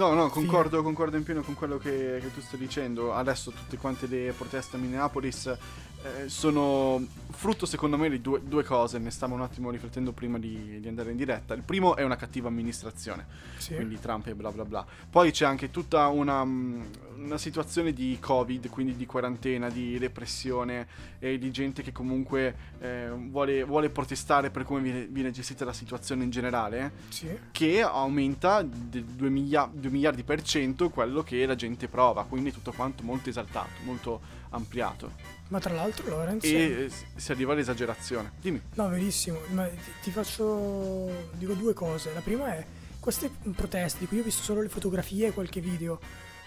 No, 0.00 0.14
no, 0.14 0.30
concordo, 0.30 0.82
concordo 0.82 1.18
in 1.18 1.24
pieno 1.24 1.42
con 1.42 1.54
quello 1.54 1.76
che, 1.76 2.20
che 2.22 2.32
tu 2.32 2.40
stai 2.40 2.58
dicendo. 2.58 3.12
Adesso 3.12 3.50
tutte 3.50 3.76
quante 3.76 4.06
le 4.06 4.32
proteste 4.34 4.76
a 4.76 4.78
Minneapolis 4.78 5.54
eh, 6.02 6.28
sono 6.28 7.04
frutto 7.30 7.66
secondo 7.66 7.96
me 7.96 8.08
di 8.08 8.20
due, 8.20 8.40
due, 8.42 8.64
cose, 8.64 8.98
ne 8.98 9.10
stavo 9.10 9.34
un 9.34 9.42
attimo 9.42 9.70
riflettendo 9.70 10.12
prima 10.12 10.38
di, 10.38 10.80
di, 10.80 10.88
andare 10.88 11.10
in 11.10 11.16
diretta. 11.16 11.54
Il 11.54 11.62
primo 11.62 11.96
è 11.96 12.02
una 12.02 12.16
cattiva 12.16 12.48
amministrazione, 12.48 13.26
sì. 13.56 13.74
quindi 13.74 13.98
Trump 13.98 14.26
e 14.26 14.34
bla 14.34 14.50
bla 14.50 14.64
bla. 14.64 14.84
Poi 15.08 15.30
c'è 15.30 15.44
anche 15.44 15.70
tutta 15.70 16.08
una, 16.08 16.44
mm, 16.44 16.82
una 17.16 17.38
situazione 17.38 17.92
di 17.92 18.16
Covid, 18.18 18.68
quindi 18.68 18.96
di 18.96 19.06
quarantena, 19.06 19.68
di 19.68 19.98
repressione 19.98 20.86
e 21.18 21.38
di 21.38 21.50
gente 21.50 21.82
che 21.82 21.92
comunque 21.92 22.54
eh, 22.80 23.10
vuole, 23.10 23.62
vuole, 23.64 23.90
protestare 23.90 24.50
per 24.50 24.64
come 24.64 24.80
viene, 24.80 25.06
viene, 25.06 25.30
gestita 25.30 25.64
la 25.64 25.72
situazione 25.72 26.24
in 26.24 26.30
generale, 26.30 26.92
sì. 27.08 27.28
che 27.50 27.82
aumenta 27.82 28.62
di 28.62 29.04
2 29.16 29.28
miliardi, 29.28 29.88
miliardi 29.88 30.22
per 30.22 30.42
cento 30.42 30.88
quello 30.88 31.22
che 31.22 31.44
la 31.44 31.54
gente 31.54 31.88
prova, 31.88 32.24
quindi 32.24 32.52
tutto 32.52 32.72
quanto 32.72 33.02
molto 33.02 33.28
esaltato, 33.28 33.70
molto 33.84 34.38
ampliato. 34.50 35.12
Ma 35.48 35.58
tra 35.58 35.74
l'altro 35.74 36.08
Lorenz... 36.08 36.44
E 36.44 36.90
si 37.16 37.32
arriva 37.32 37.52
all'esagerazione. 37.52 38.32
Dimmi. 38.40 38.60
No, 38.74 38.88
verissimo. 38.88 39.38
Ma 39.50 39.68
ti, 40.02 40.10
faccio... 40.10 41.28
Dico 41.32 41.54
due 41.54 41.74
cose. 41.74 42.12
La 42.14 42.20
prima 42.20 42.54
è 42.54 42.64
queste 43.00 43.30
proteste 43.54 44.00
di 44.00 44.06
cui 44.06 44.16
io 44.16 44.22
ho 44.22 44.26
visto 44.26 44.42
solo 44.42 44.60
le 44.60 44.68
fotografie 44.68 45.28
e 45.28 45.32
qualche 45.32 45.60
video. 45.60 45.98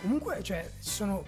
Comunque, 0.01 0.41
cioè, 0.43 0.69
ci 0.81 0.89
sono 0.89 1.25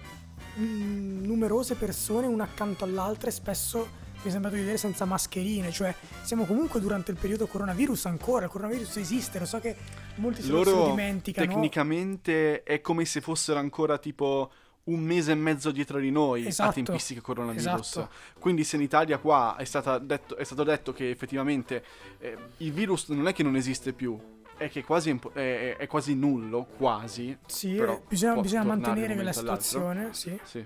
mm, 0.58 1.24
numerose 1.24 1.74
persone 1.74 2.26
una 2.26 2.44
accanto 2.44 2.84
all'altra 2.84 3.28
e 3.28 3.32
spesso 3.32 4.04
mi 4.22 4.28
è 4.28 4.30
sembrato 4.30 4.56
di 4.56 4.62
vedere 4.62 4.78
senza 4.78 5.04
mascherine, 5.04 5.70
cioè 5.70 5.94
siamo 6.22 6.46
comunque 6.46 6.80
durante 6.80 7.10
il 7.10 7.16
periodo 7.16 7.46
coronavirus 7.46 8.06
ancora, 8.06 8.46
il 8.46 8.50
coronavirus 8.50 8.96
esiste, 8.96 9.38
lo 9.38 9.44
so 9.44 9.60
che 9.60 9.76
molti 10.16 10.42
se 10.42 10.50
lo 10.50 10.86
dimenticano. 10.88 11.46
Tecnicamente 11.46 12.62
è 12.62 12.80
come 12.80 13.04
se 13.04 13.20
fossero 13.20 13.58
ancora 13.58 13.98
tipo 13.98 14.50
un 14.86 15.00
mese 15.00 15.32
e 15.32 15.34
mezzo 15.34 15.70
dietro 15.70 15.98
di 15.98 16.10
noi 16.10 16.46
esatto, 16.46 16.70
a 16.70 16.72
tempistica 16.72 17.20
coronavirus. 17.20 17.66
Esatto. 17.66 18.10
Quindi 18.38 18.64
se 18.64 18.76
in 18.76 18.82
Italia 18.82 19.18
qua 19.18 19.56
è, 19.56 19.64
detto, 20.00 20.36
è 20.36 20.44
stato 20.44 20.62
detto 20.62 20.92
che 20.92 21.10
effettivamente 21.10 21.84
eh, 22.18 22.36
il 22.58 22.72
virus 22.72 23.08
non 23.08 23.26
è 23.26 23.32
che 23.32 23.42
non 23.42 23.56
esiste 23.56 23.92
più, 23.92 24.18
è 24.56 24.68
che 24.68 24.84
quasi 24.84 25.10
è, 25.10 25.32
è, 25.32 25.76
è 25.76 25.86
quasi 25.86 26.14
nullo, 26.14 26.66
quasi. 26.76 27.36
Sì, 27.46 27.82
bisogna, 28.08 28.40
bisogna 28.40 28.64
mantenere 28.64 29.22
la 29.22 29.32
situazione, 29.32 30.12
sì. 30.12 30.38
sì. 30.42 30.64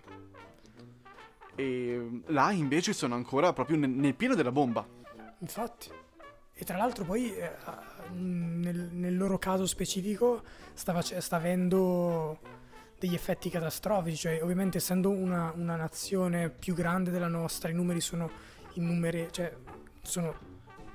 E 1.54 2.22
là 2.26 2.52
invece 2.52 2.92
sono 2.92 3.14
ancora 3.14 3.52
proprio 3.52 3.76
nel, 3.76 3.90
nel 3.90 4.14
pieno 4.14 4.34
della 4.34 4.52
bomba. 4.52 4.86
Infatti. 5.38 5.90
E 6.52 6.64
tra 6.64 6.76
l'altro 6.76 7.04
poi 7.04 7.34
eh, 7.34 7.50
nel, 8.12 8.90
nel, 8.92 9.16
loro 9.16 9.38
caso 9.38 9.66
specifico 9.66 10.42
stava, 10.74 11.00
sta 11.00 11.36
avendo 11.36 12.38
degli 13.00 13.14
effetti 13.14 13.48
catastrofici, 13.48 14.16
cioè 14.16 14.42
ovviamente 14.42 14.76
essendo 14.76 15.08
una, 15.08 15.52
una 15.56 15.74
nazione 15.74 16.50
più 16.50 16.74
grande 16.74 17.10
della 17.10 17.28
nostra, 17.28 17.70
i 17.70 17.72
numeri 17.72 18.00
sono 18.00 18.30
in 18.74 18.84
numeri, 18.84 19.28
cioè 19.30 19.56
sono 20.02 20.34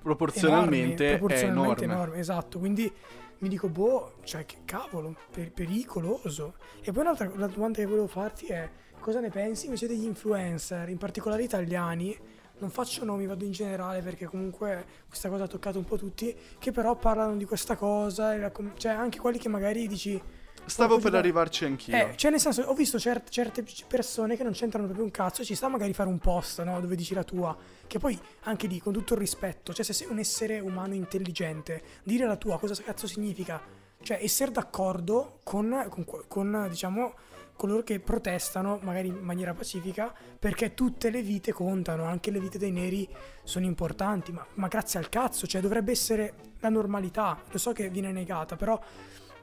proporzionalmente, 0.04 1.04
enormi, 1.04 1.18
proporzionalmente 1.18 1.84
enorme. 1.84 2.04
enormi. 2.04 2.20
Esatto, 2.20 2.60
quindi 2.60 2.94
mi 3.40 3.50
dico, 3.50 3.70
boh, 3.70 4.18
cioè 4.24 4.46
che 4.46 4.58
cavolo, 4.66 5.16
per, 5.32 5.52
pericoloso. 5.52 6.54
E 6.82 6.92
poi 6.92 7.02
un'altra 7.02 7.30
la 7.36 7.48
domanda 7.48 7.80
che 7.80 7.88
volevo 7.88 8.08
farti 8.08 8.46
è, 8.46 8.70
cosa 9.00 9.20
ne 9.20 9.32
pensi 9.32 9.66
invece 9.66 9.88
degli 9.88 10.06
influencer, 10.06 10.88
in 10.90 10.98
particolare 10.98 11.42
italiani, 11.42 12.16
non 12.60 12.70
faccio 12.70 13.04
nomi, 13.04 13.26
vado 13.26 13.46
in 13.46 13.52
generale 13.52 14.02
perché 14.02 14.26
comunque 14.28 14.86
questa 15.08 15.28
cosa 15.28 15.46
ha 15.46 15.48
toccato 15.48 15.80
un 15.80 15.86
po' 15.86 15.98
tutti, 15.98 16.38
che 16.60 16.72
però 16.72 16.96
parlano 16.96 17.36
di 17.36 17.46
questa 17.46 17.76
cosa, 17.76 18.52
cioè 18.78 18.92
anche 18.92 19.18
quelli 19.18 19.40
che 19.40 19.50
magari 19.50 19.88
dici 19.88 20.22
Stavo 20.66 21.00
per 21.00 21.14
arrivarci 21.14 21.66
anch'io. 21.66 21.96
Eh, 21.96 22.14
cioè, 22.16 22.32
nel 22.32 22.40
senso, 22.40 22.64
ho 22.64 22.74
visto 22.74 23.00
cert- 23.00 23.30
certe 23.30 23.64
persone 23.88 24.36
che 24.36 24.44
non 24.44 24.54
c'entrano 24.54 24.86
proprio 24.86 25.06
un 25.06 25.12
cazzo. 25.12 25.44
Ci 25.44 25.56
sta 25.56 25.68
magari 25.68 25.94
fare 25.94 26.10
un 26.10 26.18
post, 26.18 26.64
no? 26.64 26.80
Dove 26.82 26.96
dici 26.96 27.14
la 27.14 27.24
tua. 27.24 27.56
Che 27.86 28.00
poi, 28.00 28.20
anche 28.42 28.68
lì, 28.68 28.80
con 28.80 28.92
tutto 28.92 29.14
il 29.14 29.20
rispetto, 29.20 29.74
cioè, 29.74 29.86
se 29.86 29.94
sei 29.94 30.08
un 30.10 30.20
essere 30.20 30.60
umano 30.60 30.94
intelligente, 30.94 31.84
dire 32.04 32.26
la 32.26 32.36
tua 32.36 32.58
cosa 32.60 32.76
cazzo 32.82 33.08
significa? 33.08 33.62
Cioè, 34.02 34.20
essere 34.22 34.52
d'accordo 34.52 35.40
con, 35.44 35.88
con, 35.90 36.06
con 36.28 36.68
diciamo, 36.70 37.14
coloro 37.56 37.84
che 37.84 38.00
protestano, 38.00 38.80
magari 38.82 39.08
in 39.08 39.20
maniera 39.20 39.54
pacifica, 39.54 40.14
perché 40.38 40.74
tutte 40.74 41.10
le 41.10 41.22
vite 41.22 41.54
contano, 41.54 42.04
anche 42.04 42.32
le 42.32 42.40
vite 42.40 42.58
dei 42.58 42.72
neri 42.72 43.08
sono 43.44 43.66
importanti. 43.66 44.32
Ma, 44.32 44.46
ma 44.56 44.68
grazie 44.68 45.00
al 45.00 45.10
cazzo, 45.10 45.48
cioè, 45.48 45.62
dovrebbe 45.62 45.92
essere 45.92 46.34
la 46.60 46.70
normalità. 46.70 47.40
Lo 47.52 47.58
so 47.58 47.72
che 47.72 47.90
viene 47.90 48.12
negata, 48.12 48.56
però 48.56 48.80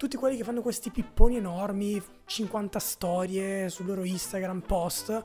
tutti 0.03 0.17
quelli 0.17 0.37
che 0.37 0.43
fanno 0.43 0.63
questi 0.63 0.91
pipponi 0.91 1.37
enormi, 1.37 2.03
50 2.25 2.79
storie 2.81 3.69
sul 3.69 3.87
loro 3.87 4.03
Instagram 4.03 4.59
post. 4.59 5.25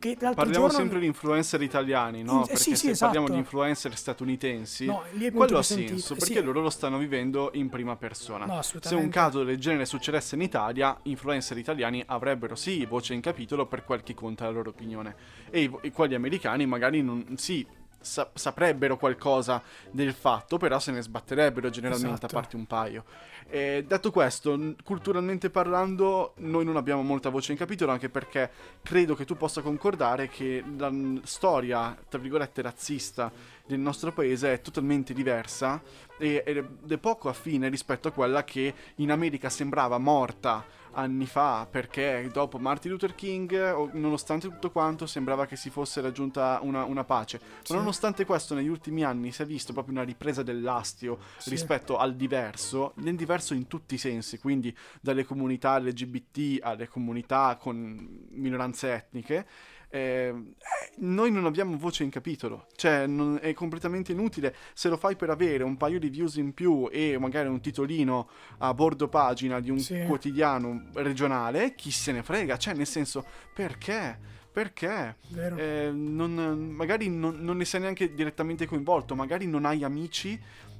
Che 0.00 0.16
Parliamo 0.16 0.52
giorno... 0.52 0.70
sempre 0.70 0.98
di 0.98 1.06
influencer 1.06 1.62
italiani, 1.62 2.24
no? 2.24 2.42
Eh, 2.42 2.46
perché 2.48 2.56
sì, 2.56 2.76
se 2.76 2.94
sì, 2.94 2.98
parliamo 2.98 3.26
esatto. 3.26 3.32
di 3.32 3.38
influencer 3.38 3.96
statunitensi, 3.96 4.86
no, 4.86 5.02
quello 5.32 5.58
ha 5.58 5.62
senso, 5.62 6.14
perché 6.14 6.34
sì. 6.34 6.42
loro 6.42 6.60
lo 6.60 6.70
stanno 6.70 6.98
vivendo 6.98 7.50
in 7.54 7.68
prima 7.68 7.94
persona. 7.94 8.44
No, 8.44 8.60
se 8.62 8.94
un 8.96 9.08
caso 9.08 9.44
del 9.44 9.58
genere 9.58 9.86
succedesse 9.86 10.34
in 10.34 10.42
Italia, 10.42 10.98
influencer 11.02 11.56
italiani 11.56 12.02
avrebbero 12.04 12.56
sì 12.56 12.84
voce 12.86 13.14
in 13.14 13.20
capitolo 13.20 13.66
per 13.66 13.84
quel 13.84 14.02
che 14.02 14.14
conta 14.14 14.46
la 14.46 14.50
loro 14.50 14.70
opinione. 14.70 15.14
E 15.48 15.62
i, 15.62 15.76
i 15.82 15.92
quelli 15.92 16.14
americani 16.14 16.66
magari 16.66 17.02
non, 17.02 17.36
sì, 17.36 17.64
sa- 18.00 18.30
saprebbero 18.32 18.96
qualcosa 18.96 19.62
del 19.90 20.12
fatto, 20.12 20.56
però 20.56 20.78
se 20.78 20.92
ne 20.92 21.02
sbatterebbero 21.02 21.70
generalmente 21.70 22.26
esatto. 22.26 22.26
a 22.26 22.40
parte 22.40 22.56
un 22.56 22.66
paio. 22.66 23.04
E 23.50 23.84
detto 23.86 24.10
questo, 24.10 24.74
culturalmente 24.84 25.48
parlando, 25.48 26.34
noi 26.36 26.66
non 26.66 26.76
abbiamo 26.76 27.02
molta 27.02 27.30
voce 27.30 27.52
in 27.52 27.58
capitolo, 27.58 27.92
anche 27.92 28.10
perché 28.10 28.50
credo 28.82 29.14
che 29.14 29.24
tu 29.24 29.36
possa 29.36 29.62
concordare 29.62 30.28
che 30.28 30.62
la 30.76 30.92
storia, 31.22 31.96
tra 32.08 32.18
virgolette, 32.18 32.60
razzista 32.60 33.32
del 33.66 33.78
nostro 33.78 34.12
paese 34.12 34.52
è 34.52 34.60
totalmente 34.60 35.14
diversa 35.14 35.80
ed 36.18 36.66
è 36.88 36.98
poco 36.98 37.28
affine 37.28 37.68
rispetto 37.68 38.08
a 38.08 38.10
quella 38.10 38.44
che 38.44 38.74
in 38.96 39.10
America 39.10 39.48
sembrava 39.48 39.98
morta 39.98 40.64
anni 40.92 41.26
fa 41.26 41.66
perché 41.70 42.28
dopo 42.32 42.58
Martin 42.58 42.90
Luther 42.90 43.14
King, 43.14 43.92
nonostante 43.92 44.48
tutto 44.48 44.70
quanto, 44.70 45.06
sembrava 45.06 45.46
che 45.46 45.56
si 45.56 45.70
fosse 45.70 46.00
raggiunta 46.00 46.58
una, 46.62 46.84
una 46.84 47.04
pace. 47.04 47.40
Sì. 47.62 47.72
Ma 47.72 47.78
nonostante 47.78 48.24
questo, 48.24 48.54
negli 48.54 48.68
ultimi 48.68 49.04
anni 49.04 49.30
si 49.30 49.42
è 49.42 49.46
visto 49.46 49.72
proprio 49.72 49.94
una 49.94 50.04
ripresa 50.04 50.42
dell'astio 50.42 51.18
sì. 51.36 51.50
rispetto 51.50 51.98
al 51.98 52.14
diverso, 52.14 52.92
nel 52.96 53.14
diverso 53.14 53.37
in 53.54 53.66
tutti 53.66 53.94
i 53.94 53.98
sensi, 53.98 54.38
quindi 54.38 54.76
dalle 55.00 55.24
comunità 55.24 55.78
LGBT 55.78 56.58
alle 56.62 56.88
comunità 56.88 57.56
con 57.60 58.26
minoranze 58.30 58.92
etniche. 58.92 59.46
Eh, 59.90 60.34
noi 60.98 61.30
non 61.30 61.46
abbiamo 61.46 61.76
voce 61.78 62.04
in 62.04 62.10
capitolo, 62.10 62.66
cioè 62.76 63.06
non, 63.06 63.38
è 63.40 63.54
completamente 63.54 64.12
inutile 64.12 64.54
se 64.74 64.90
lo 64.90 64.98
fai 64.98 65.16
per 65.16 65.30
avere 65.30 65.64
un 65.64 65.78
paio 65.78 65.98
di 65.98 66.10
views 66.10 66.36
in 66.36 66.52
più 66.52 66.88
e 66.92 67.16
magari 67.18 67.48
un 67.48 67.60
titolino 67.60 68.28
a 68.58 68.74
bordo 68.74 69.08
pagina 69.08 69.60
di 69.60 69.70
un 69.70 69.78
sì. 69.78 70.04
quotidiano 70.06 70.88
regionale, 70.94 71.74
chi 71.74 71.90
se 71.90 72.12
ne 72.12 72.22
frega, 72.22 72.58
cioè 72.58 72.74
nel 72.74 72.86
senso 72.86 73.24
perché? 73.54 74.36
Perché 74.52 75.16
eh, 75.56 75.90
non, 75.94 76.32
magari 76.74 77.08
non, 77.08 77.36
non 77.38 77.56
ne 77.58 77.64
sei 77.64 77.80
neanche 77.80 78.12
direttamente 78.12 78.66
coinvolto, 78.66 79.14
magari 79.14 79.46
non 79.46 79.64
hai 79.64 79.84
amici 79.84 80.38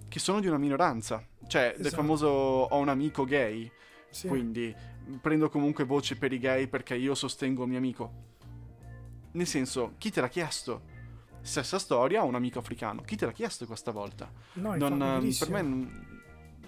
che 0.08 0.18
sono 0.18 0.40
di 0.40 0.46
una 0.46 0.58
minoranza, 0.58 1.24
cioè 1.46 1.66
esatto. 1.66 1.82
del 1.82 1.92
famoso 1.92 2.26
ho 2.26 2.78
un 2.78 2.88
amico 2.88 3.24
gay, 3.24 3.70
sì. 4.10 4.28
quindi 4.28 4.74
prendo 5.20 5.48
comunque 5.48 5.84
voce 5.84 6.16
per 6.16 6.32
i 6.32 6.38
gay 6.38 6.66
perché 6.66 6.94
io 6.94 7.14
sostengo 7.14 7.62
il 7.62 7.68
mio 7.68 7.78
amico. 7.78 8.26
Nel 9.32 9.46
senso, 9.46 9.94
chi 9.98 10.10
te 10.10 10.20
l'ha 10.20 10.28
chiesto? 10.28 10.96
Stessa 11.40 11.78
storia, 11.78 12.22
un 12.22 12.34
amico 12.34 12.58
africano. 12.58 13.02
Chi 13.02 13.16
te 13.16 13.26
l'ha 13.26 13.32
chiesto 13.32 13.66
questa 13.66 13.90
volta? 13.90 14.30
No, 14.54 14.74
non, 14.76 15.32
per 15.38 15.50
me 15.50 15.62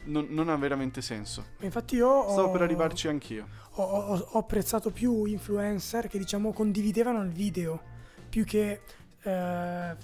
non, 0.05 0.27
non, 0.31 0.49
ha 0.49 0.57
veramente 0.57 1.03
senso. 1.03 1.47
Infatti 1.61 1.97
io 1.97 2.29
Stavo 2.31 2.49
ho, 2.49 2.51
per 2.51 2.63
arrivarci 2.63 3.09
anch'io. 3.09 3.47
Ho, 3.73 3.83
ho, 3.83 4.19
ho, 4.19 4.39
apprezzato 4.39 4.91
più 4.91 5.25
influencer 5.25 6.09
che 6.09 6.19
diciamo 6.19 6.53
condividevano 6.53 7.23
il 7.23 7.31
video 7.31 7.81
più 8.29 8.45
che, 8.45 8.81
eh, 9.23 9.97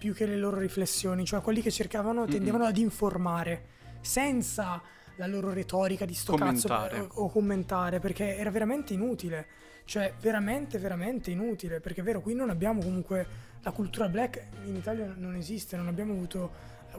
più 0.00 0.14
che 0.14 0.24
le 0.24 0.38
loro 0.38 0.58
riflessioni, 0.58 1.26
cioè 1.26 1.42
quelli 1.42 1.60
che 1.60 1.70
cercavano, 1.70 2.24
tendevano 2.24 2.64
Mm-mm. 2.64 2.72
ad 2.72 2.78
informare 2.78 3.64
senza 4.00 4.80
la 5.16 5.26
loro 5.26 5.52
retorica 5.52 6.06
di 6.06 6.14
sto 6.14 6.36
commentare. 6.38 7.00
cazzo 7.00 7.20
o, 7.20 7.24
o 7.24 7.30
commentare 7.30 7.98
perché 7.98 8.34
era 8.38 8.50
veramente 8.50 8.94
inutile. 8.94 9.46
Cioè, 9.84 10.14
veramente, 10.18 10.78
veramente 10.78 11.30
inutile. 11.30 11.80
Perché 11.80 12.00
è 12.00 12.04
vero, 12.04 12.22
qui 12.22 12.32
non 12.32 12.48
abbiamo 12.48 12.80
comunque 12.80 13.26
la 13.60 13.72
cultura 13.72 14.08
black 14.08 14.42
in 14.64 14.74
Italia 14.74 15.12
non 15.14 15.34
esiste, 15.34 15.76
non 15.76 15.88
abbiamo 15.88 16.14
avuto 16.14 16.50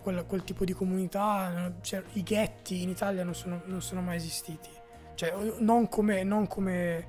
quel, 0.03 0.24
quel 0.27 0.43
tipo 0.43 0.63
di 0.63 0.74
comunità. 0.74 1.74
Cioè, 1.81 2.03
I 2.13 2.22
ghetti 2.22 2.84
in 2.84 2.89
Italia 2.89 3.24
non 3.24 3.34
sono, 3.34 3.63
non 3.65 3.81
sono 3.81 4.01
mai 4.01 4.17
esistiti. 4.17 4.70
Cioè, 5.15 5.34
non 5.58 5.89
come, 5.89 6.22
non 6.22 6.46
come 6.46 7.08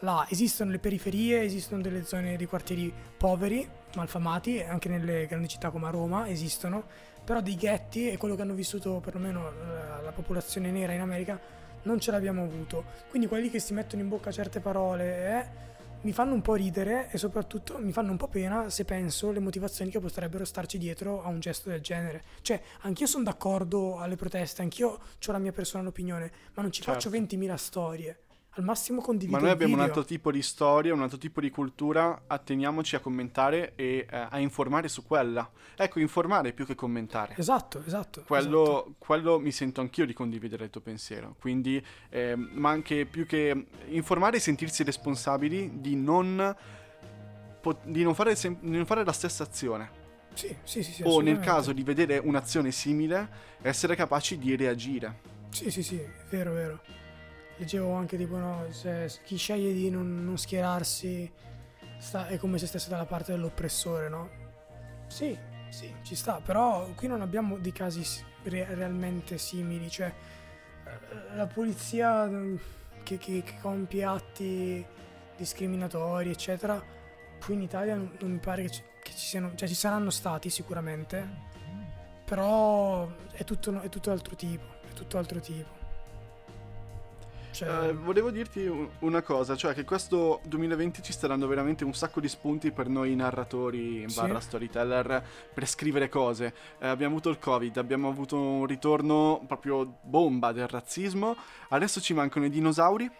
là. 0.00 0.26
Esistono 0.28 0.72
le 0.72 0.80
periferie, 0.80 1.42
esistono 1.42 1.80
delle 1.80 2.04
zone 2.04 2.36
di 2.36 2.46
quartieri 2.46 2.92
poveri, 3.16 3.77
malfamati, 3.98 4.62
anche 4.62 4.88
nelle 4.88 5.26
grandi 5.26 5.48
città 5.48 5.70
come 5.70 5.86
a 5.86 5.90
Roma 5.90 6.28
esistono. 6.28 6.84
Però 7.24 7.40
dei 7.42 7.56
ghetti 7.56 8.10
e 8.10 8.16
quello 8.16 8.34
che 8.34 8.42
hanno 8.42 8.54
vissuto 8.54 9.00
perlomeno 9.00 9.50
la, 9.50 10.00
la 10.02 10.12
popolazione 10.12 10.70
nera 10.70 10.92
in 10.94 11.00
America 11.00 11.38
non 11.82 12.00
ce 12.00 12.10
l'abbiamo 12.10 12.42
avuto. 12.42 12.84
Quindi 13.10 13.28
quelli 13.28 13.50
che 13.50 13.58
si 13.60 13.74
mettono 13.74 14.02
in 14.02 14.08
bocca 14.08 14.30
certe 14.32 14.60
parole, 14.60 15.04
eh, 15.28 15.66
mi 16.02 16.12
fanno 16.12 16.32
un 16.32 16.42
po' 16.42 16.54
ridere 16.54 17.08
e 17.10 17.18
soprattutto 17.18 17.76
mi 17.78 17.92
fanno 17.92 18.12
un 18.12 18.16
po' 18.16 18.28
pena 18.28 18.70
se 18.70 18.84
penso 18.84 19.32
le 19.32 19.40
motivazioni 19.40 19.90
che 19.90 19.98
potrebbero 19.98 20.44
starci 20.44 20.78
dietro 20.78 21.22
a 21.22 21.28
un 21.28 21.40
gesto 21.40 21.68
del 21.70 21.80
genere. 21.80 22.22
Cioè, 22.40 22.60
anch'io 22.82 23.06
sono 23.06 23.24
d'accordo 23.24 23.98
alle 23.98 24.16
proteste, 24.16 24.62
anch'io 24.62 24.88
ho 24.90 25.32
la 25.32 25.38
mia 25.38 25.52
personale 25.52 25.88
opinione, 25.88 26.30
ma 26.54 26.62
non 26.62 26.70
ci 26.70 26.82
Certo. 26.82 27.10
faccio 27.10 27.16
20.000 27.16 27.54
storie. 27.56 28.18
Al 28.58 28.64
massimo 28.64 29.00
condivido 29.00 29.36
Ma 29.36 29.42
noi 29.42 29.52
abbiamo 29.52 29.74
un 29.74 29.78
video. 29.78 29.94
altro 29.94 30.04
tipo 30.04 30.32
di 30.32 30.42
storia, 30.42 30.92
un 30.92 31.00
altro 31.00 31.16
tipo 31.16 31.40
di 31.40 31.48
cultura, 31.48 32.24
atteniamoci 32.26 32.96
a 32.96 32.98
commentare 32.98 33.74
e 33.76 34.04
eh, 34.10 34.26
a 34.30 34.40
informare 34.40 34.88
su 34.88 35.04
quella. 35.04 35.48
Ecco, 35.76 36.00
informare 36.00 36.52
più 36.52 36.66
che 36.66 36.74
commentare. 36.74 37.34
Esatto, 37.36 37.78
esatto. 37.78 38.18
esatto. 38.18 38.22
Quello, 38.26 38.94
quello 38.98 39.38
mi 39.38 39.52
sento 39.52 39.80
anch'io 39.80 40.04
di 40.06 40.12
condividere 40.12 40.64
il 40.64 40.70
tuo 40.70 40.80
pensiero. 40.80 41.36
Quindi, 41.38 41.80
ehm, 42.08 42.50
ma 42.54 42.70
anche 42.70 43.06
più 43.06 43.26
che 43.26 43.66
informare 43.90 44.38
e 44.38 44.40
sentirsi 44.40 44.82
responsabili 44.82 45.80
di 45.80 45.94
non, 45.94 46.56
po- 47.60 47.78
di 47.84 48.02
non, 48.02 48.14
fare, 48.16 48.34
sem- 48.34 48.58
di 48.60 48.76
non 48.76 48.86
fare 48.86 49.04
la 49.04 49.12
stessa 49.12 49.44
azione. 49.44 49.88
Sì, 50.34 50.52
sì, 50.64 50.82
sì. 50.82 50.92
sì 50.94 51.02
o 51.04 51.20
nel 51.20 51.38
caso 51.38 51.72
di 51.72 51.84
vedere 51.84 52.18
un'azione 52.18 52.72
simile, 52.72 53.28
essere 53.62 53.94
capaci 53.94 54.36
di 54.36 54.56
reagire. 54.56 55.20
Sì, 55.50 55.70
sì, 55.70 55.84
sì, 55.84 56.00
vero, 56.30 56.52
vero. 56.52 56.97
Leggevo 57.58 57.92
anche 57.94 58.16
tipo, 58.16 58.36
no, 58.36 58.66
chi 59.24 59.36
sceglie 59.36 59.72
di 59.72 59.90
non, 59.90 60.24
non 60.24 60.38
schierarsi 60.38 61.30
sta- 61.98 62.28
è 62.28 62.38
come 62.38 62.56
se 62.58 62.66
stesse 62.66 62.88
dalla 62.88 63.04
parte 63.04 63.32
dell'oppressore, 63.32 64.08
no? 64.08 64.30
Sì, 65.08 65.36
sì, 65.68 65.92
ci 66.02 66.14
sta, 66.14 66.40
però 66.42 66.86
qui 66.94 67.08
non 67.08 67.20
abbiamo 67.20 67.58
dei 67.58 67.72
casi 67.72 68.04
re- 68.44 68.74
realmente 68.74 69.38
simili, 69.38 69.90
cioè 69.90 70.12
eh, 70.84 71.36
la 71.36 71.46
polizia 71.46 72.26
mm, 72.26 72.56
che, 73.02 73.18
che- 73.18 73.42
che 73.42 73.54
compie 73.60 74.04
atti 74.04 74.86
discriminatori, 75.36 76.30
eccetera, 76.30 76.80
qui 77.44 77.54
in 77.54 77.62
Italia 77.62 77.96
non, 77.96 78.16
non 78.20 78.30
mi 78.32 78.38
pare 78.38 78.62
che 78.62 78.70
ci, 78.70 78.82
che 79.02 79.10
ci 79.10 79.26
siano, 79.26 79.52
cioè 79.56 79.66
ci 79.68 79.74
saranno 79.74 80.10
stati 80.10 80.48
sicuramente, 80.48 81.26
però 82.24 83.08
è 83.32 83.42
tutto, 83.44 83.80
è 83.80 83.88
tutto 83.88 84.10
altro 84.12 84.36
tipo, 84.36 84.64
è 84.88 84.92
tutto 84.92 85.18
altro 85.18 85.40
tipo. 85.40 85.77
Cioè, 87.58 87.88
Eh, 87.88 87.92
volevo 87.92 88.30
dirti 88.30 88.66
un- 88.66 88.88
una 89.00 89.20
cosa, 89.20 89.56
cioè 89.56 89.74
che 89.74 89.82
questo 89.82 90.40
2020 90.44 91.02
ci 91.02 91.12
sta 91.12 91.26
dando 91.26 91.48
veramente 91.48 91.82
un 91.82 91.92
sacco 91.92 92.20
di 92.20 92.28
spunti 92.28 92.70
per 92.70 92.86
noi 92.88 93.16
narratori 93.16 94.08
Sì. 94.08 94.14
barra 94.20 94.38
storyteller 94.38 95.24
per 95.52 95.66
scrivere 95.66 96.08
cose. 96.08 96.54
Eh, 96.78 96.86
abbiamo 96.86 97.14
avuto 97.14 97.30
il 97.30 97.40
covid, 97.40 97.76
abbiamo 97.78 98.08
avuto 98.08 98.36
un 98.36 98.64
ritorno 98.64 99.42
proprio 99.48 99.98
bomba 100.02 100.52
del 100.52 100.68
razzismo, 100.68 101.34
adesso 101.70 102.00
ci 102.00 102.14
mancano 102.14 102.46
i 102.46 102.50
dinosauri. 102.50 103.10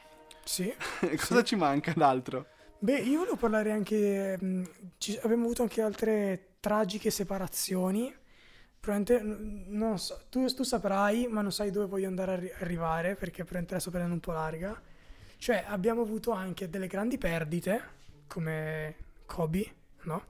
sì. 0.44 0.72
Cosa 1.18 1.42
ci 1.42 1.56
manca 1.56 1.92
d'altro? 1.96 2.46
Beh, 2.78 2.98
io 3.00 3.18
volevo 3.18 3.34
parlare 3.36 3.72
anche. 3.72 4.38
mh, 4.40 4.62
ci- 4.98 5.18
abbiamo 5.20 5.46
avuto 5.46 5.62
anche 5.62 5.82
altre 5.82 6.50
tragiche 6.60 7.10
separazioni. 7.10 8.14
Probabilmente, 8.88 9.66
non 9.68 9.98
so, 9.98 10.18
tu, 10.30 10.46
tu 10.46 10.62
saprai, 10.62 11.26
ma 11.26 11.42
non 11.42 11.52
sai 11.52 11.70
dove 11.70 11.84
voglio 11.84 12.08
andare 12.08 12.30
a 12.30 12.34
arri- 12.36 12.52
arrivare 12.60 13.16
perché 13.16 13.44
probabilmente 13.44 13.74
la 13.74 13.80
sto 13.80 13.90
prendendo 13.90 14.14
un 14.14 14.20
po' 14.22 14.32
larga. 14.32 14.80
Cioè, 15.36 15.64
abbiamo 15.68 16.00
avuto 16.00 16.30
anche 16.30 16.70
delle 16.70 16.86
grandi 16.86 17.18
perdite, 17.18 17.82
come 18.26 18.94
Kobe, 19.26 19.74
no? 20.04 20.22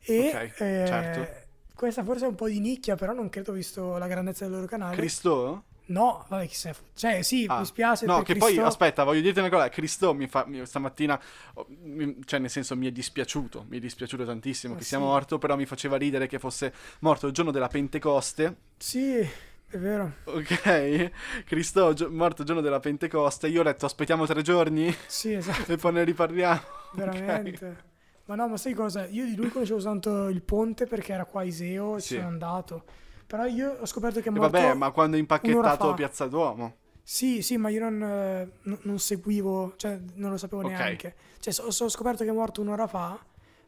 E 0.00 0.28
Ok, 0.28 0.34
eh, 0.34 0.84
certo. 0.86 1.26
questa 1.74 2.04
forse 2.04 2.26
è 2.26 2.28
un 2.28 2.34
po' 2.34 2.48
di 2.48 2.60
nicchia, 2.60 2.96
però 2.96 3.14
non 3.14 3.30
credo 3.30 3.52
visto 3.52 3.96
la 3.96 4.08
grandezza 4.08 4.44
del 4.44 4.52
loro 4.52 4.66
canale. 4.66 4.96
Cristo? 4.96 5.64
No, 5.86 6.24
vabbè, 6.28 6.46
chi 6.46 6.54
se 6.54 6.68
ne 6.68 6.74
fu- 6.74 6.82
Cioè, 6.94 7.22
sì, 7.22 7.44
Ah, 7.48 7.58
mi 7.58 7.64
spiace. 7.66 8.06
No, 8.06 8.22
che 8.22 8.34
poi, 8.36 8.52
Cristo. 8.52 8.66
aspetta, 8.66 9.04
voglio 9.04 9.20
dirti 9.20 9.38
una 9.38 9.48
cosa. 9.50 9.68
Cristo 9.68 10.14
mi 10.14 10.26
fa, 10.28 10.44
mi- 10.46 10.64
stamattina, 10.64 11.20
oh, 11.54 11.66
mi- 11.68 12.16
cioè 12.24 12.40
nel 12.40 12.50
senso 12.50 12.76
mi 12.76 12.86
è 12.86 12.90
dispiaciuto, 12.92 13.66
mi 13.68 13.76
è 13.76 13.80
dispiaciuto 13.80 14.24
tantissimo 14.24 14.72
Ma 14.74 14.78
che 14.78 14.84
sia 14.84 14.98
sì. 14.98 15.04
morto, 15.04 15.38
però 15.38 15.56
mi 15.56 15.66
faceva 15.66 15.96
ridere 15.96 16.26
che 16.26 16.38
fosse 16.38 16.72
morto 17.00 17.26
il 17.26 17.32
giorno 17.32 17.50
della 17.50 17.68
Pentecoste. 17.68 18.56
Sì, 18.78 19.16
è 19.18 19.76
vero. 19.78 20.14
Ok, 20.24 21.10
Cristo 21.44 21.92
gio- 21.92 22.10
morto 22.10 22.42
il 22.42 22.46
giorno 22.46 22.62
della 22.62 22.80
Pentecoste. 22.80 23.48
Io 23.48 23.60
ho 23.60 23.64
detto 23.64 23.86
aspettiamo 23.86 24.24
tre 24.26 24.42
giorni 24.42 24.94
Sì, 25.06 25.32
esatto. 25.34 25.72
e 25.72 25.76
poi 25.76 25.92
ne 25.92 26.04
riparliamo. 26.04 26.60
Veramente. 26.94 27.92
Ma 28.26 28.36
no, 28.36 28.48
ma 28.48 28.56
sai 28.56 28.72
cosa? 28.72 29.06
Io 29.06 29.26
di 29.26 29.34
lui 29.36 29.50
conoscevo 29.50 29.80
soltanto 29.80 30.28
il 30.28 30.40
ponte 30.40 30.86
perché 30.86 31.12
era 31.12 31.26
qua 31.26 31.42
a 31.42 31.44
Iseo 31.44 31.96
e 31.96 32.00
Sì. 32.00 32.14
sono 32.14 32.28
andato. 32.28 32.84
Però 33.26 33.44
io 33.46 33.76
ho 33.80 33.86
scoperto 33.86 34.20
che 34.20 34.26
è 34.28 34.32
E 34.32 34.34
morto... 34.34 34.50
vabbè, 34.50 34.74
ma 34.74 34.90
quando 34.90 35.16
è 35.16 35.20
impacchettato. 35.20 35.94
Piazza 35.94 36.26
Duomo. 36.26 36.76
Sì, 37.02 37.42
sì, 37.42 37.56
ma 37.58 37.68
io 37.68 37.80
non, 37.80 38.02
eh, 38.02 38.50
non 38.82 38.98
seguivo, 38.98 39.74
cioè 39.76 40.00
non 40.14 40.30
lo 40.30 40.36
sapevo 40.38 40.62
Ok. 40.62 40.68
neanche. 40.68 41.14
Cioè, 41.38 41.52
so- 41.52 41.70
so- 41.70 41.84
ho 41.84 41.88
scoperto 41.88 42.24
che 42.24 42.30
è 42.30 42.32
morto 42.32 42.60
un'ora 42.60 42.86
fa 42.86 43.18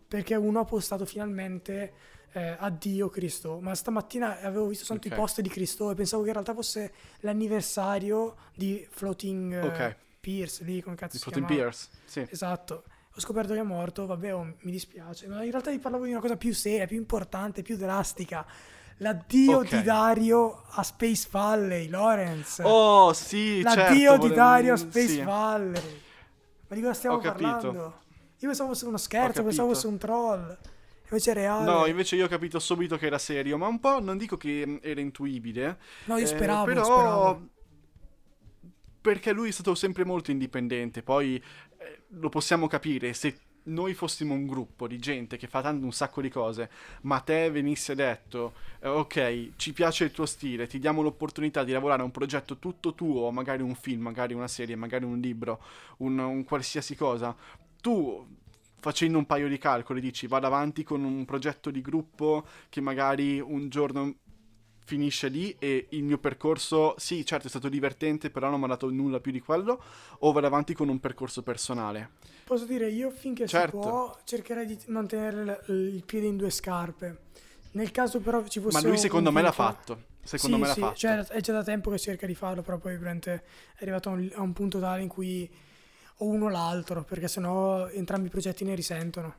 perché 0.08 0.34
uno 0.36 0.60
ha 0.60 0.64
postato 0.64 1.04
finalmente 1.04 1.92
eh, 2.32 2.54
addio 2.58 3.08
Cristo. 3.08 3.60
Ma 3.60 3.74
stamattina 3.74 4.40
avevo 4.40 4.66
visto 4.66 4.84
soltanto 4.84 5.08
Ok. 5.08 5.14
i 5.14 5.20
post 5.20 5.40
di 5.40 5.48
Cristo 5.48 5.90
e 5.90 5.94
pensavo 5.94 6.22
che 6.22 6.28
in 6.28 6.34
realtà 6.34 6.54
fosse 6.54 6.92
l'anniversario 7.20 8.36
di 8.54 8.86
Floating 8.90 9.52
eh, 9.54 9.60
Ok. 9.66 9.96
Pierce, 10.20 10.64
lì 10.64 10.82
come 10.82 10.96
cazzo 10.96 11.12
Di 11.12 11.18
si 11.18 11.22
Floating 11.24 11.46
chiamava. 11.46 11.68
Pierce. 11.70 11.88
Sì. 12.04 12.26
Esatto. 12.28 12.84
Ho 13.14 13.20
scoperto 13.20 13.54
che 13.54 13.60
è 13.60 13.62
morto, 13.62 14.04
vabbè, 14.06 14.34
oh, 14.34 14.44
mi 14.60 14.70
dispiace. 14.70 15.26
Ma 15.28 15.42
in 15.44 15.50
realtà 15.50 15.70
ti 15.70 15.78
parlavo 15.78 16.04
di 16.04 16.10
una 16.10 16.20
cosa 16.20 16.36
più 16.36 16.52
seria, 16.52 16.86
più 16.86 16.96
importante, 16.98 17.62
più 17.62 17.76
drastica. 17.76 18.44
L'addio 18.98 19.58
Ok. 19.58 19.76
di 19.76 19.82
Dario 19.82 20.64
a 20.70 20.82
Space 20.82 21.28
Valley, 21.30 21.88
Lorenz. 21.88 22.60
Oh, 22.64 23.12
sì, 23.12 23.60
L'addio 23.60 24.12
certo. 24.12 24.28
di 24.28 24.34
Dario 24.34 24.72
a 24.72 24.76
sì. 24.76 24.86
Space 24.88 25.22
Valley. 25.22 26.00
Ma 26.68 26.76
di 26.76 26.80
cosa 26.80 26.94
stiamo 26.94 27.18
parlando? 27.18 28.04
Io 28.38 28.48
pensavo 28.48 28.70
fosse 28.70 28.86
uno 28.86 28.96
scherzo, 28.96 29.42
pensavo 29.42 29.68
fosse 29.68 29.86
un 29.86 29.98
troll. 29.98 30.58
Invece 31.08 31.30
è 31.30 31.34
reale. 31.34 31.64
No, 31.64 31.86
invece 31.86 32.16
io 32.16 32.24
ho 32.24 32.28
capito 32.28 32.58
subito 32.58 32.96
che 32.96 33.06
era 33.06 33.18
serio, 33.18 33.56
ma 33.56 33.66
un 33.68 33.78
po' 33.78 34.00
non 34.00 34.16
dico 34.18 34.36
che 34.36 34.64
mm, 34.66 34.76
era 34.80 35.00
intuibile. 35.00 35.78
No, 36.04 36.16
io 36.16 36.24
eh, 36.24 36.26
speravo, 36.26 36.64
però 36.64 36.84
speravo. 36.84 37.48
perché 39.00 39.32
lui 39.32 39.48
è 39.48 39.52
stato 39.52 39.74
sempre 39.74 40.04
molto 40.04 40.32
indipendente, 40.32 41.02
poi 41.02 41.36
eh, 41.78 42.02
lo 42.08 42.28
possiamo 42.28 42.66
capire, 42.66 43.12
se 43.12 43.38
noi 43.66 43.94
fossimo 43.94 44.34
un 44.34 44.46
gruppo 44.46 44.86
di 44.86 44.98
gente 44.98 45.36
che 45.36 45.46
fa 45.46 45.62
tanto 45.62 45.84
un 45.84 45.92
sacco 45.92 46.20
di 46.20 46.28
cose, 46.28 46.70
ma 47.02 47.20
te 47.20 47.50
venisse 47.50 47.94
detto, 47.94 48.54
eh, 48.80 48.88
ok, 48.88 49.52
ci 49.56 49.72
piace 49.72 50.04
il 50.04 50.10
tuo 50.10 50.26
stile, 50.26 50.66
ti 50.66 50.78
diamo 50.78 51.02
l'opportunità 51.02 51.64
di 51.64 51.72
lavorare 51.72 52.02
a 52.02 52.04
un 52.04 52.10
progetto 52.10 52.58
tutto 52.58 52.94
tuo, 52.94 53.30
magari 53.30 53.62
un 53.62 53.74
film, 53.74 54.02
magari 54.02 54.34
una 54.34 54.48
serie, 54.48 54.76
magari 54.76 55.04
un 55.04 55.18
libro, 55.18 55.60
un, 55.98 56.18
un 56.18 56.44
qualsiasi 56.44 56.96
cosa, 56.96 57.34
tu 57.80 58.26
facendo 58.78 59.18
un 59.18 59.26
paio 59.26 59.48
di 59.48 59.58
calcoli 59.58 60.00
dici 60.00 60.28
vado 60.28 60.46
avanti 60.46 60.84
con 60.84 61.02
un 61.02 61.24
progetto 61.24 61.70
di 61.70 61.80
gruppo 61.80 62.46
che 62.68 62.80
magari 62.80 63.40
un 63.40 63.68
giorno 63.68 64.14
finisce 64.86 65.26
lì 65.26 65.54
e 65.58 65.88
il 65.90 66.04
mio 66.04 66.16
percorso, 66.18 66.94
sì, 66.96 67.26
certo 67.26 67.48
è 67.48 67.50
stato 67.50 67.68
divertente, 67.68 68.30
però 68.30 68.48
non 68.48 68.60
mi 68.60 68.66
ha 68.66 68.68
dato 68.68 68.88
nulla 68.88 69.18
più 69.18 69.32
di 69.32 69.40
quello, 69.40 69.82
o 70.20 70.32
vado 70.32 70.46
avanti 70.46 70.74
con 70.74 70.88
un 70.88 71.00
percorso 71.00 71.42
personale. 71.42 72.10
Posso 72.44 72.64
dire, 72.64 72.88
io 72.88 73.10
finché 73.10 73.48
Certo. 73.48 73.82
si 73.82 73.88
può 73.88 74.16
cercherei 74.24 74.64
di 74.64 74.78
mantenere 74.86 75.64
il 75.66 76.04
piede 76.06 76.26
in 76.26 76.36
due 76.36 76.50
scarpe. 76.50 77.24
Nel 77.72 77.90
caso 77.90 78.20
però 78.20 78.46
ci 78.46 78.60
fosse 78.60 78.80
Ma 78.80 78.86
lui 78.86 78.96
secondo 78.96 79.32
me 79.32 79.42
l'ha 79.42 79.52
fatto. 79.52 80.14
Secondo 80.22 80.56
sì, 80.56 80.62
me 80.62 80.68
l'ha 80.68 80.74
sì, 80.74 80.80
fatto. 80.80 80.94
cioè, 80.96 81.18
è 81.18 81.40
già 81.40 81.52
da 81.52 81.62
tempo 81.64 81.90
che 81.90 81.98
cerca 81.98 82.26
di 82.26 82.34
farlo, 82.34 82.62
però 82.62 82.78
poi 82.78 82.94
ovviamente 82.94 83.34
è 83.76 83.82
arrivato 83.82 84.08
a 84.08 84.12
un, 84.12 84.30
a 84.34 84.40
un 84.40 84.52
punto 84.52 84.78
tale 84.78 85.02
in 85.02 85.08
cui 85.08 85.48
o 86.18 86.26
uno 86.26 86.46
o 86.46 86.48
l'altro, 86.48 87.02
perché 87.02 87.26
sennò 87.28 87.88
entrambi 87.88 88.28
i 88.28 88.30
progetti 88.30 88.64
ne 88.64 88.74
risentono. 88.74 89.34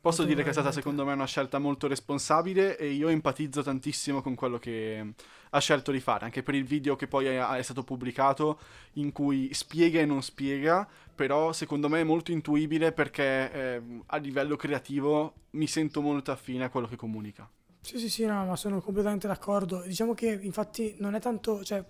Posso 0.00 0.24
dire 0.24 0.42
che 0.42 0.48
è 0.48 0.52
stata 0.52 0.72
secondo 0.72 1.04
me 1.04 1.12
una 1.12 1.26
scelta 1.26 1.58
molto 1.58 1.86
responsabile 1.86 2.78
e 2.78 2.90
io 2.90 3.08
empatizzo 3.08 3.62
tantissimo 3.62 4.22
con 4.22 4.34
quello 4.34 4.58
che 4.58 5.12
ha 5.50 5.58
scelto 5.58 5.92
di 5.92 6.00
fare, 6.00 6.24
anche 6.24 6.42
per 6.42 6.54
il 6.54 6.64
video 6.64 6.96
che 6.96 7.06
poi 7.06 7.26
è, 7.26 7.38
è 7.38 7.62
stato 7.62 7.82
pubblicato 7.82 8.58
in 8.94 9.12
cui 9.12 9.52
spiega 9.52 10.00
e 10.00 10.06
non 10.06 10.22
spiega, 10.22 10.88
però 11.14 11.52
secondo 11.52 11.90
me 11.90 12.00
è 12.00 12.04
molto 12.04 12.32
intuibile 12.32 12.92
perché 12.92 13.52
eh, 13.52 13.82
a 14.06 14.16
livello 14.16 14.56
creativo 14.56 15.34
mi 15.50 15.66
sento 15.66 16.00
molto 16.00 16.32
affine 16.32 16.64
a 16.64 16.70
quello 16.70 16.86
che 16.86 16.96
comunica. 16.96 17.46
Sì, 17.82 17.98
sì, 17.98 18.08
sì, 18.08 18.24
no, 18.24 18.44
ma 18.44 18.56
sono 18.56 18.80
completamente 18.80 19.26
d'accordo. 19.26 19.82
Diciamo 19.82 20.14
che 20.14 20.38
infatti 20.42 20.96
non 20.98 21.14
è 21.14 21.20
tanto, 21.20 21.64
cioè, 21.64 21.82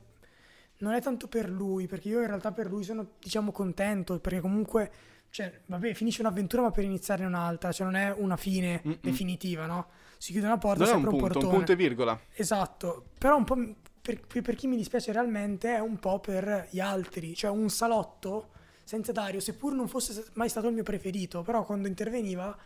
non 0.79 0.95
è 0.95 1.01
tanto 1.01 1.29
per 1.29 1.49
lui, 1.49 1.87
perché 1.87 2.09
io 2.09 2.21
in 2.21 2.27
realtà 2.27 2.53
per 2.53 2.69
lui 2.69 2.85
sono, 2.85 3.13
diciamo, 3.19 3.51
contento, 3.53 4.19
perché 4.21 4.41
comunque, 4.41 4.93
cioè, 5.31 5.61
vabbè, 5.67 5.95
finisce 5.95 6.21
un'avventura 6.23 6.63
ma 6.63 6.71
per 6.71 6.85
iniziarne 6.85 7.25
un'altra, 7.27 7.73
cioè 7.73 7.87
non 7.87 7.97
è 7.97 8.13
una 8.17 8.37
fine 8.37 8.83
Mm-mm. 8.87 8.99
definitiva, 9.01 9.67
no? 9.67 9.89
Si 10.19 10.33
chiude 10.33 10.47
una 10.47 10.59
porta, 10.59 10.85
Non 10.85 10.93
è 10.93 10.97
un 10.97 11.05
un, 11.05 11.09
punto, 11.11 11.25
un 11.25 11.31
portone. 11.33 11.55
punto 11.55 11.73
e 11.73 11.77
virgola. 11.77 12.21
Esatto, 12.35 13.07
però 13.19 13.37
un 13.37 13.45
po' 13.45 13.57
per, 14.03 14.21
per- 14.43 14.55
chi 14.55 14.67
mi 14.67 14.77
dispiace 14.77 15.13
realmente 15.13 15.75
è 15.75 15.79
un 15.79 15.99
po' 15.99 16.19
per 16.21 16.69
gli 16.71 16.81
altri, 16.81 17.35
cioè 17.35 17.51
un 17.51 17.69
salotto 17.71 18.51
senza 18.85 19.13
Dario, 19.13 19.39
seppur 19.41 19.73
non 19.73 19.87
fosse 19.89 20.25
mai 20.35 20.49
stato 20.49 20.67
il 20.69 20.75
mio 20.75 20.83
preferito, 20.83 21.43
però 21.43 21.65
quando 21.65 21.87
interveniva 21.87 22.57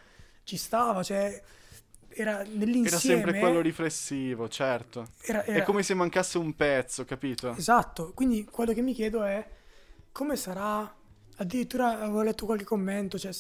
ci 0.43 0.57
stava, 0.57 1.03
cioè 1.03 1.41
era 2.09 2.41
Era 2.41 2.49
nell'insieme. 2.55 2.99
sempre 2.99 3.39
quello 3.39 3.61
riflessivo, 3.61 4.49
certo. 4.49 5.09
era- 5.23 5.45
È 5.45 5.51
era- 5.51 5.65
come 5.65 5.83
se 5.83 5.95
mancasse 5.95 6.39
un 6.39 6.55
pezzo, 6.57 7.05
capito? 7.05 7.55
Esatto, 7.57 8.13
quindi 8.15 8.45
quello 8.45 8.73
che 8.73 8.81
mi 8.83 8.95
chiedo 8.95 9.23
è 9.23 9.47
come 10.13 10.37
sarà, 10.37 10.93
Addirittura 11.37 12.01
avevo 12.01 12.23
letto 12.23 12.47
qualche 12.47 12.65
commento, 12.65 13.19
cioè 13.19 13.33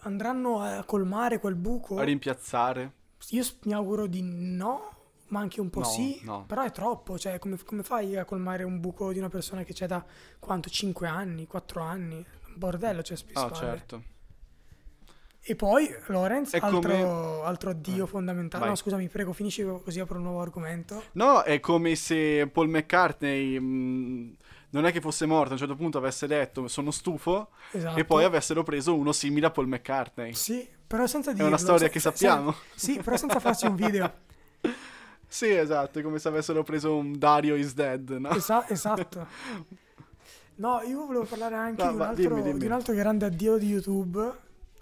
andranno 0.00 0.60
a 0.60 0.84
colmare 0.84 1.38
quel 1.38 1.54
buco? 1.54 1.96
A 1.98 2.02
rimpiazzare. 2.04 2.92
Io 3.30 3.44
mi 3.62 3.72
auguro 3.72 4.06
di 4.06 4.20
no, 4.22 4.96
ma 5.28 5.40
anche 5.40 5.60
un 5.60 5.70
po' 5.70 5.80
No, 5.80 5.86
sì, 5.86 6.20
no. 6.22 6.44
però 6.46 6.62
è 6.62 6.70
troppo, 6.72 7.18
cioè 7.18 7.38
come, 7.38 7.56
come 7.64 7.82
fai 7.82 8.16
a 8.16 8.24
colmare 8.24 8.62
un 8.64 8.80
buco 8.80 9.12
di 9.12 9.18
una 9.18 9.28
persona 9.28 9.62
che 9.62 9.72
c'è 9.72 9.86
da 9.86 10.04
quanto? 10.38 10.68
5 10.68 11.06
anni, 11.06 11.46
4 11.46 11.80
anni? 11.82 12.24
Bordello, 12.54 13.02
cioè 13.02 13.16
Space 13.16 13.38
Ah, 13.46 13.52
certo. 13.52 14.02
E 15.42 15.56
poi 15.56 15.88
Lorenz, 16.08 16.52
È 16.52 16.58
altro, 16.60 16.80
come- 16.80 17.42
altro 17.44 17.70
addio 17.70 18.04
Eh, 18.04 18.08
fondamentale. 18.08 18.60
vai. 18.60 18.70
No, 18.72 18.76
scusami, 18.76 19.08
prego, 19.08 19.32
finisci 19.32 19.64
così 19.82 19.98
apro 19.98 20.18
un 20.18 20.24
nuovo 20.24 20.40
argomento. 20.42 21.02
No, 21.12 21.42
è 21.42 21.60
come 21.60 21.94
se 21.94 22.46
Paul 22.52 22.68
McCartney 22.68 23.58
mh, 23.58 24.36
non 24.70 24.86
è 24.86 24.92
che 24.92 25.00
fosse 25.00 25.26
morto, 25.26 25.50
a 25.50 25.52
un 25.52 25.58
certo 25.58 25.76
punto 25.76 25.98
avesse 25.98 26.26
detto 26.26 26.68
sono 26.68 26.90
stufo 26.90 27.50
Esatto. 27.72 27.98
e 27.98 28.04
poi 28.04 28.24
avessero 28.24 28.62
preso 28.62 28.96
uno 28.96 29.12
simile 29.12 29.46
a 29.46 29.50
Paul 29.50 29.66
McCartney. 29.68 30.32
Sì, 30.34 30.68
però 30.86 31.06
senza 31.06 31.30
È 31.30 31.34
dirlo. 31.34 31.48
una 31.48 31.58
storia 31.58 31.86
se- 31.86 31.90
che 31.92 32.00
se- 32.00 32.10
sappiamo. 32.10 32.54
Sì, 32.74 32.98
però 33.02 33.16
senza 33.16 33.38
farci 33.40 33.66
un 33.66 33.74
video. 33.76 34.12
Sì, 35.32 35.48
esatto, 35.48 36.00
è 36.00 36.02
come 36.02 36.18
se 36.18 36.26
avessero 36.26 36.64
preso 36.64 36.96
un 36.96 37.16
Dario 37.16 37.54
is 37.54 37.72
dead, 37.72 38.10
no? 38.10 38.30
Esa- 38.30 38.68
esatto. 38.68 39.28
No, 40.56 40.80
io 40.82 41.06
volevo 41.06 41.24
parlare 41.24 41.54
anche 41.54 41.82
No, 41.84 41.90
di, 41.90 41.94
un 41.94 42.00
altro, 42.02 42.22
dimmi, 42.28 42.42
dimmi. 42.42 42.58
di 42.58 42.66
un 42.66 42.72
altro 42.72 42.94
grande 42.94 43.26
addio 43.26 43.56
di 43.56 43.68
YouTube. 43.68 44.20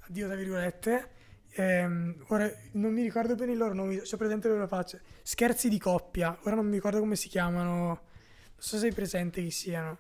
Addio, 0.08 0.26
tra 0.26 0.34
virgolette. 0.36 1.10
Ehm, 1.52 2.24
ora 2.28 2.50
non 2.72 2.92
mi 2.94 3.02
ricordo 3.02 3.34
bene 3.34 3.52
i 3.52 3.56
loro 3.56 3.74
nomi, 3.74 3.98
ho 3.98 4.16
presente 4.16 4.48
le 4.48 4.54
loro 4.54 4.66
facce. 4.66 5.02
Scherzi 5.22 5.68
di 5.68 5.78
coppia. 5.78 6.36
Ora 6.44 6.56
non 6.56 6.66
mi 6.66 6.72
ricordo 6.76 6.98
come 6.98 7.14
si 7.14 7.28
chiamano. 7.28 8.00
So 8.58 8.76
se 8.76 8.78
sei 8.78 8.92
presente 8.92 9.42
chi 9.42 9.50
siano. 9.50 9.98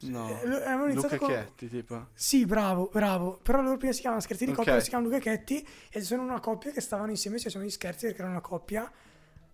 No. 0.00 0.28
Eh, 0.42 0.92
Luca 0.92 1.16
con- 1.16 1.28
Chetti, 1.28 1.68
tipo. 1.68 2.08
Sì, 2.12 2.44
bravo, 2.44 2.90
bravo. 2.92 3.38
Però 3.42 3.62
loro 3.62 3.76
prima 3.78 3.92
si 3.92 4.00
chiamano 4.00 4.20
Scherzi 4.20 4.44
di 4.44 4.50
Ok. 4.50 4.56
coppia, 4.58 4.80
si 4.80 4.88
chiamano 4.90 5.08
Luca 5.08 5.20
Chetti 5.22 5.66
e 5.90 6.00
sono 6.02 6.22
una 6.22 6.40
coppia 6.40 6.72
che 6.72 6.80
stavano 6.82 7.10
insieme, 7.10 7.38
ci 7.38 7.44
facevano 7.44 7.68
gli 7.68 7.72
scherzi 7.72 8.06
perché 8.06 8.18
erano 8.20 8.36
una 8.36 8.42
coppia. 8.46 8.90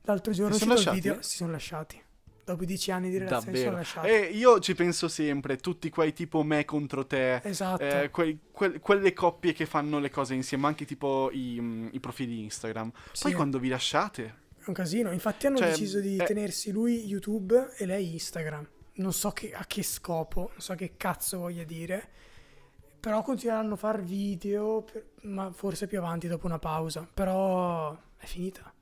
L'altro 0.02 0.32
giorno 0.32 0.54
Si 0.54 0.60
sono 0.60 0.74
lasciati? 0.74 0.96
video, 0.96 1.22
si 1.22 1.36
sono 1.36 1.52
lasciati. 1.52 2.02
Dopo 2.42 2.64
dieci 2.64 2.90
anni 2.90 3.10
di 3.10 3.18
relazione 3.18 3.56
si 3.56 3.62
sono 3.62 3.76
Davvero. 3.76 4.00
lasciati. 4.00 4.08
E 4.08 4.36
io 4.36 4.58
ci 4.58 4.74
penso 4.74 5.06
sempre, 5.06 5.56
tutti 5.58 5.88
quei 5.88 6.12
tipo 6.12 6.42
me 6.42 6.64
contro 6.64 7.06
te. 7.06 7.36
Esatto. 7.44 7.82
eh, 7.84 8.10
quei- 8.10 8.40
quel- 8.50 8.80
quelle 8.80 9.12
coppie 9.12 9.52
che 9.52 9.66
fanno 9.66 10.00
le 10.00 10.10
cose 10.10 10.34
insieme, 10.34 10.66
anche 10.66 10.84
tipo 10.84 11.30
i, 11.32 11.58
mm, 11.60 11.88
i 11.92 12.00
profili 12.00 12.40
Instagram. 12.42 12.90
Poi 12.90 13.00
Sì. 13.12 13.32
quando 13.34 13.60
vi 13.60 13.68
lasciate, 13.68 14.34
È 14.60 14.64
un 14.66 14.74
casino. 14.74 15.10
Infatti 15.12 15.46
hanno 15.46 15.56
Cioè, 15.56 15.68
deciso 15.68 16.00
di 16.00 16.16
eh. 16.16 16.24
tenersi 16.24 16.70
lui 16.70 17.04
YouTube 17.06 17.72
e 17.76 17.86
lei 17.86 18.12
Instagram. 18.12 18.68
Non 18.94 19.12
so 19.12 19.30
che- 19.30 19.52
a 19.54 19.64
che 19.66 19.82
scopo, 19.82 20.48
non 20.52 20.60
so 20.60 20.74
che 20.74 20.94
cazzo 20.96 21.38
voglia 21.38 21.64
dire. 21.64 22.08
Però 23.00 23.22
continueranno 23.22 23.74
a 23.74 23.76
fare 23.78 24.02
video, 24.02 24.82
per- 24.82 25.06
ma 25.22 25.50
forse 25.50 25.86
più 25.86 25.96
avanti 25.98 26.28
dopo 26.28 26.44
una 26.46 26.58
pausa. 26.58 27.08
Però 27.12 27.98
è 28.18 28.26
finita. 28.26 28.72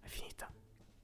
È 0.00 0.06
finita. 0.08 0.50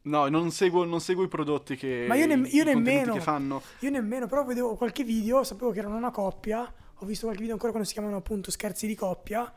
no, 0.04 0.28
non 0.28 0.50
seguo, 0.50 0.84
non 0.84 1.00
seguo 1.00 1.24
i 1.24 1.28
prodotti 1.28 1.76
che. 1.76 2.06
Ma 2.08 2.14
io 2.14 2.24
i 2.26 2.54
io 2.56 2.64
nemmeno. 2.64 3.12
che 3.12 3.20
fanno. 3.20 3.60
Io 3.80 3.90
nemmeno, 3.90 4.26
però 4.26 4.44
vedevo 4.44 4.74
qualche 4.76 5.04
video, 5.04 5.44
sapevo 5.44 5.70
che 5.70 5.80
erano 5.80 5.96
una 5.96 6.10
coppia. 6.10 6.60
Ho 6.96 7.04
visto 7.04 7.24
qualche 7.24 7.40
video 7.42 7.54
ancora 7.54 7.70
quando 7.72 7.88
si 7.88 7.94
chiamano 7.94 8.16
appunto 8.16 8.50
scherzi 8.50 8.86
di 8.86 8.94
coppia. 8.94 9.52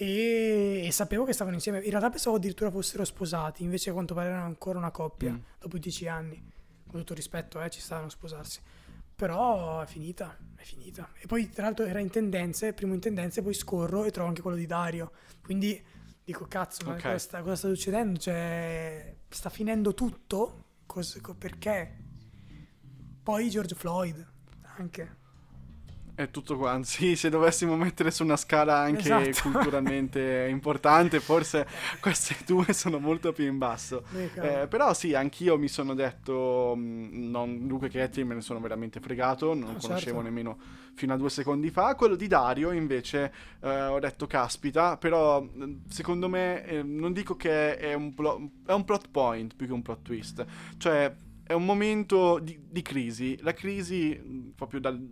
E, 0.00 0.82
e 0.86 0.92
sapevo 0.92 1.24
che 1.24 1.32
stavano 1.32 1.56
insieme. 1.56 1.78
In 1.82 1.90
realtà 1.90 2.08
pensavo 2.08 2.36
addirittura 2.36 2.70
fossero 2.70 3.04
sposati, 3.04 3.64
invece 3.64 3.90
a 3.90 3.92
quanto 3.92 4.14
pare 4.14 4.28
erano 4.28 4.44
ancora 4.44 4.78
una 4.78 4.92
coppia. 4.92 5.32
Mm. 5.32 5.38
Dopo 5.58 5.76
dieci 5.78 6.06
anni. 6.06 6.40
Con 6.88 7.00
tutto 7.00 7.14
rispetto, 7.14 7.60
eh, 7.60 7.68
ci 7.68 7.80
stavano 7.80 8.06
a 8.06 8.10
sposarsi. 8.10 8.60
Però 9.16 9.80
è 9.82 9.86
finita, 9.86 10.38
è 10.54 10.62
finita. 10.62 11.10
E 11.18 11.26
poi 11.26 11.50
tra 11.50 11.64
l'altro 11.64 11.84
era 11.84 11.98
in 11.98 12.10
tendenze, 12.10 12.72
primo 12.74 12.94
in 12.94 13.00
tendenze, 13.00 13.42
poi 13.42 13.52
scorro 13.54 14.04
e 14.04 14.12
trovo 14.12 14.28
anche 14.28 14.40
quello 14.40 14.56
di 14.56 14.66
Dario. 14.66 15.10
Quindi 15.42 15.82
dico, 16.22 16.46
cazzo, 16.46 16.84
ma 16.86 16.92
Ok. 16.92 17.02
cosa, 17.02 17.18
sta, 17.18 17.42
cosa 17.42 17.56
sta 17.56 17.68
succedendo? 17.68 18.20
Cioè, 18.20 19.16
sta 19.28 19.50
finendo 19.50 19.94
tutto? 19.94 20.66
Cos- 20.86 21.18
co- 21.20 21.34
perché? 21.34 21.96
Poi 23.20 23.50
George 23.50 23.74
Floyd, 23.74 24.24
anche. 24.76 25.16
È 26.18 26.32
tutto 26.32 26.56
qua. 26.56 26.80
Sì, 26.82 27.14
se 27.14 27.30
dovessimo 27.30 27.76
mettere 27.76 28.10
su 28.10 28.24
una 28.24 28.36
scala 28.36 28.78
anche 28.78 29.02
Esatto. 29.02 29.50
culturalmente 29.50 30.48
importante, 30.50 31.20
forse 31.20 31.64
queste 32.00 32.36
due 32.44 32.72
sono 32.72 32.98
molto 32.98 33.32
più 33.32 33.46
in 33.46 33.56
basso. 33.56 34.02
Eh, 34.34 34.66
però 34.68 34.92
sì, 34.94 35.14
anch'io 35.14 35.56
mi 35.56 35.68
sono 35.68 35.94
detto, 35.94 36.74
mh, 36.74 37.30
non, 37.30 37.66
Luca 37.68 37.86
Chetti 37.86 38.24
me 38.24 38.34
ne 38.34 38.40
sono 38.40 38.58
veramente 38.58 38.98
fregato, 38.98 39.54
non 39.54 39.74
lo 39.74 39.78
conoscevo 39.78 39.98
certo. 39.98 40.22
nemmeno 40.22 40.58
fino 40.94 41.14
a 41.14 41.16
due 41.16 41.30
secondi 41.30 41.70
fa. 41.70 41.94
Quello 41.94 42.16
di 42.16 42.26
Dario 42.26 42.72
invece 42.72 43.32
eh, 43.60 43.84
ho 43.84 44.00
detto 44.00 44.26
caspita, 44.26 44.96
però 44.96 45.40
mh, 45.40 45.82
secondo 45.88 46.28
me 46.28 46.64
eh, 46.64 46.82
non 46.82 47.12
dico 47.12 47.36
che 47.36 47.76
è 47.76 47.94
un, 47.94 48.12
plo- 48.14 48.50
è 48.66 48.72
un 48.72 48.84
plot 48.84 49.08
point 49.12 49.54
più 49.54 49.66
che 49.68 49.72
un 49.72 49.82
plot 49.82 50.02
twist, 50.02 50.44
cioè 50.78 51.14
è 51.48 51.54
un 51.54 51.64
momento 51.64 52.38
di, 52.40 52.60
di 52.68 52.82
crisi. 52.82 53.38
La 53.40 53.54
crisi, 53.54 54.14
mh, 54.14 54.52
proprio 54.54 54.80
dal, 54.80 55.02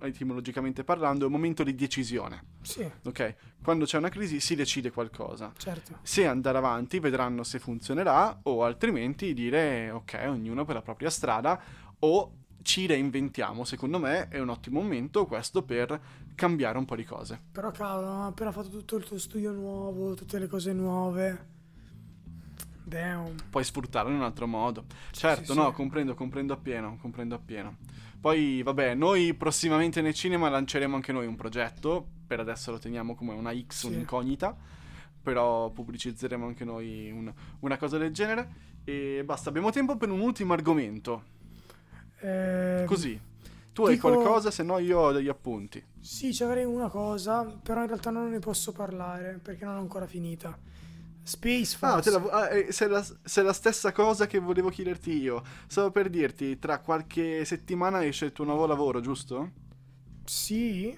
etimologicamente 0.00 0.82
parlando, 0.82 1.22
è 1.22 1.26
un 1.26 1.32
momento 1.32 1.62
di 1.62 1.76
decisione. 1.76 2.46
Sì, 2.62 2.84
Ok? 3.04 3.36
Quando 3.62 3.84
c'è 3.84 3.96
una 3.96 4.08
crisi 4.08 4.40
si 4.40 4.56
decide 4.56 4.90
qualcosa 4.90 5.52
certo. 5.56 5.98
se 6.02 6.26
andare 6.26 6.58
avanti 6.58 6.98
vedranno 6.98 7.44
se 7.44 7.60
funzionerà 7.60 8.40
o 8.42 8.64
altrimenti 8.64 9.34
dire 9.34 9.90
ok 9.90 10.24
ognuno 10.26 10.64
per 10.64 10.74
la 10.76 10.82
propria 10.82 11.10
strada 11.10 11.60
o 12.00 12.32
ci 12.62 12.86
reinventiamo 12.86 13.64
secondo 13.64 13.98
me 13.98 14.28
è 14.28 14.38
un 14.38 14.48
ottimo 14.48 14.80
momento 14.80 15.26
questo 15.26 15.62
per 15.62 16.00
cambiare 16.34 16.78
un 16.78 16.84
po' 16.84 16.96
di 16.96 17.04
cose 17.04 17.40
Però 17.52 17.70
cavolo, 17.70 18.08
ha 18.08 18.26
appena 18.26 18.52
fatto 18.52 18.68
tutto 18.68 18.96
il 18.96 19.04
tuo 19.04 19.18
studio 19.18 19.52
nuovo, 19.52 20.14
tutte 20.14 20.38
le 20.38 20.46
cose 20.46 20.72
nuove. 20.72 21.56
Damn. 22.88 23.34
puoi 23.50 23.64
sfruttarlo 23.64 24.10
in 24.10 24.16
un 24.16 24.22
altro 24.22 24.46
modo 24.46 24.84
certo 25.10 25.52
sì, 25.52 25.58
no 25.58 25.68
sì. 25.68 25.74
comprendo 25.74 26.14
comprendo 26.14 26.52
appieno 26.54 26.96
comprendo 27.00 27.34
appieno 27.34 27.76
poi 28.20 28.62
vabbè 28.62 28.94
noi 28.94 29.34
prossimamente 29.34 30.00
nel 30.00 30.14
cinema 30.14 30.48
lanceremo 30.48 30.94
anche 30.96 31.12
noi 31.12 31.26
un 31.26 31.36
progetto 31.36 32.06
per 32.26 32.40
adesso 32.40 32.70
lo 32.70 32.78
teniamo 32.78 33.14
come 33.14 33.32
una 33.34 33.52
X 33.54 33.82
un'incognita 33.84 34.56
però 35.22 35.70
pubblicizzeremo 35.70 36.46
anche 36.46 36.64
noi 36.64 37.10
un- 37.10 37.32
una 37.60 37.76
cosa 37.76 37.98
del 37.98 38.12
genere 38.12 38.66
e 38.84 39.22
basta 39.24 39.50
abbiamo 39.50 39.70
tempo 39.70 39.96
per 39.96 40.10
un 40.10 40.20
ultimo 40.20 40.52
argomento 40.54 41.36
Eh, 42.20 42.84
Così. 42.86 43.20
Tu 43.72 43.84
hai 43.84 43.94
dico- 43.94 44.10
qualcosa, 44.10 44.50
se 44.50 44.64
no 44.64 44.78
io 44.78 44.98
ho 44.98 45.12
degli 45.12 45.28
appunti. 45.28 45.80
Sì, 46.00 46.34
ci 46.34 46.42
avrei 46.42 46.64
una 46.64 46.88
cosa, 46.88 47.44
però 47.44 47.82
in 47.82 47.86
realtà 47.86 48.10
non 48.10 48.28
ne 48.28 48.40
posso 48.40 48.72
parlare 48.72 49.38
perché 49.40 49.64
non 49.64 49.76
ho 49.76 49.80
ancora 49.80 50.04
finita. 50.06 50.58
Space 51.28 51.76
Ah, 51.80 52.00
Force. 52.00 52.10
te 52.10 52.18
la, 52.18 52.30
ah, 52.30 52.48
eh, 52.56 52.72
se, 52.72 52.86
la, 52.88 53.04
se 53.22 53.42
la 53.42 53.52
stessa 53.52 53.92
cosa 53.92 54.26
che 54.26 54.38
volevo 54.38 54.70
chiederti 54.70 55.12
io. 55.12 55.42
Stavo 55.66 55.90
per 55.90 56.08
dirti, 56.08 56.58
tra 56.58 56.80
qualche 56.80 57.44
settimana 57.44 58.04
esce 58.04 58.24
il 58.26 58.32
tuo 58.32 58.44
nuovo 58.44 58.66
lavoro, 58.66 59.00
giusto? 59.00 59.50
Sì. 60.24 60.96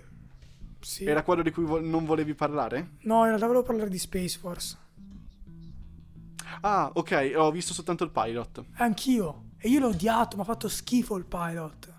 Sì. 0.80 1.04
Era 1.04 1.22
quello 1.22 1.42
di 1.42 1.50
cui 1.50 1.64
vo- 1.64 1.80
non 1.80 2.04
volevi 2.04 2.34
parlare? 2.34 2.92
No, 3.02 3.18
in 3.22 3.26
realtà 3.26 3.46
volevo 3.46 3.64
parlare 3.64 3.90
di 3.90 3.98
Space 3.98 4.38
Force. 4.38 4.78
Ah, 6.62 6.90
ok, 6.92 7.32
ho 7.36 7.50
visto 7.50 7.72
soltanto 7.72 8.04
il 8.04 8.10
pilot. 8.10 8.64
Anch'io. 8.74 9.44
E 9.58 9.68
io 9.68 9.80
l'ho 9.80 9.88
odiato, 9.88 10.36
mi 10.36 10.42
ha 10.42 10.46
fatto 10.46 10.68
schifo 10.68 11.16
il 11.16 11.24
pilot. 11.26 11.89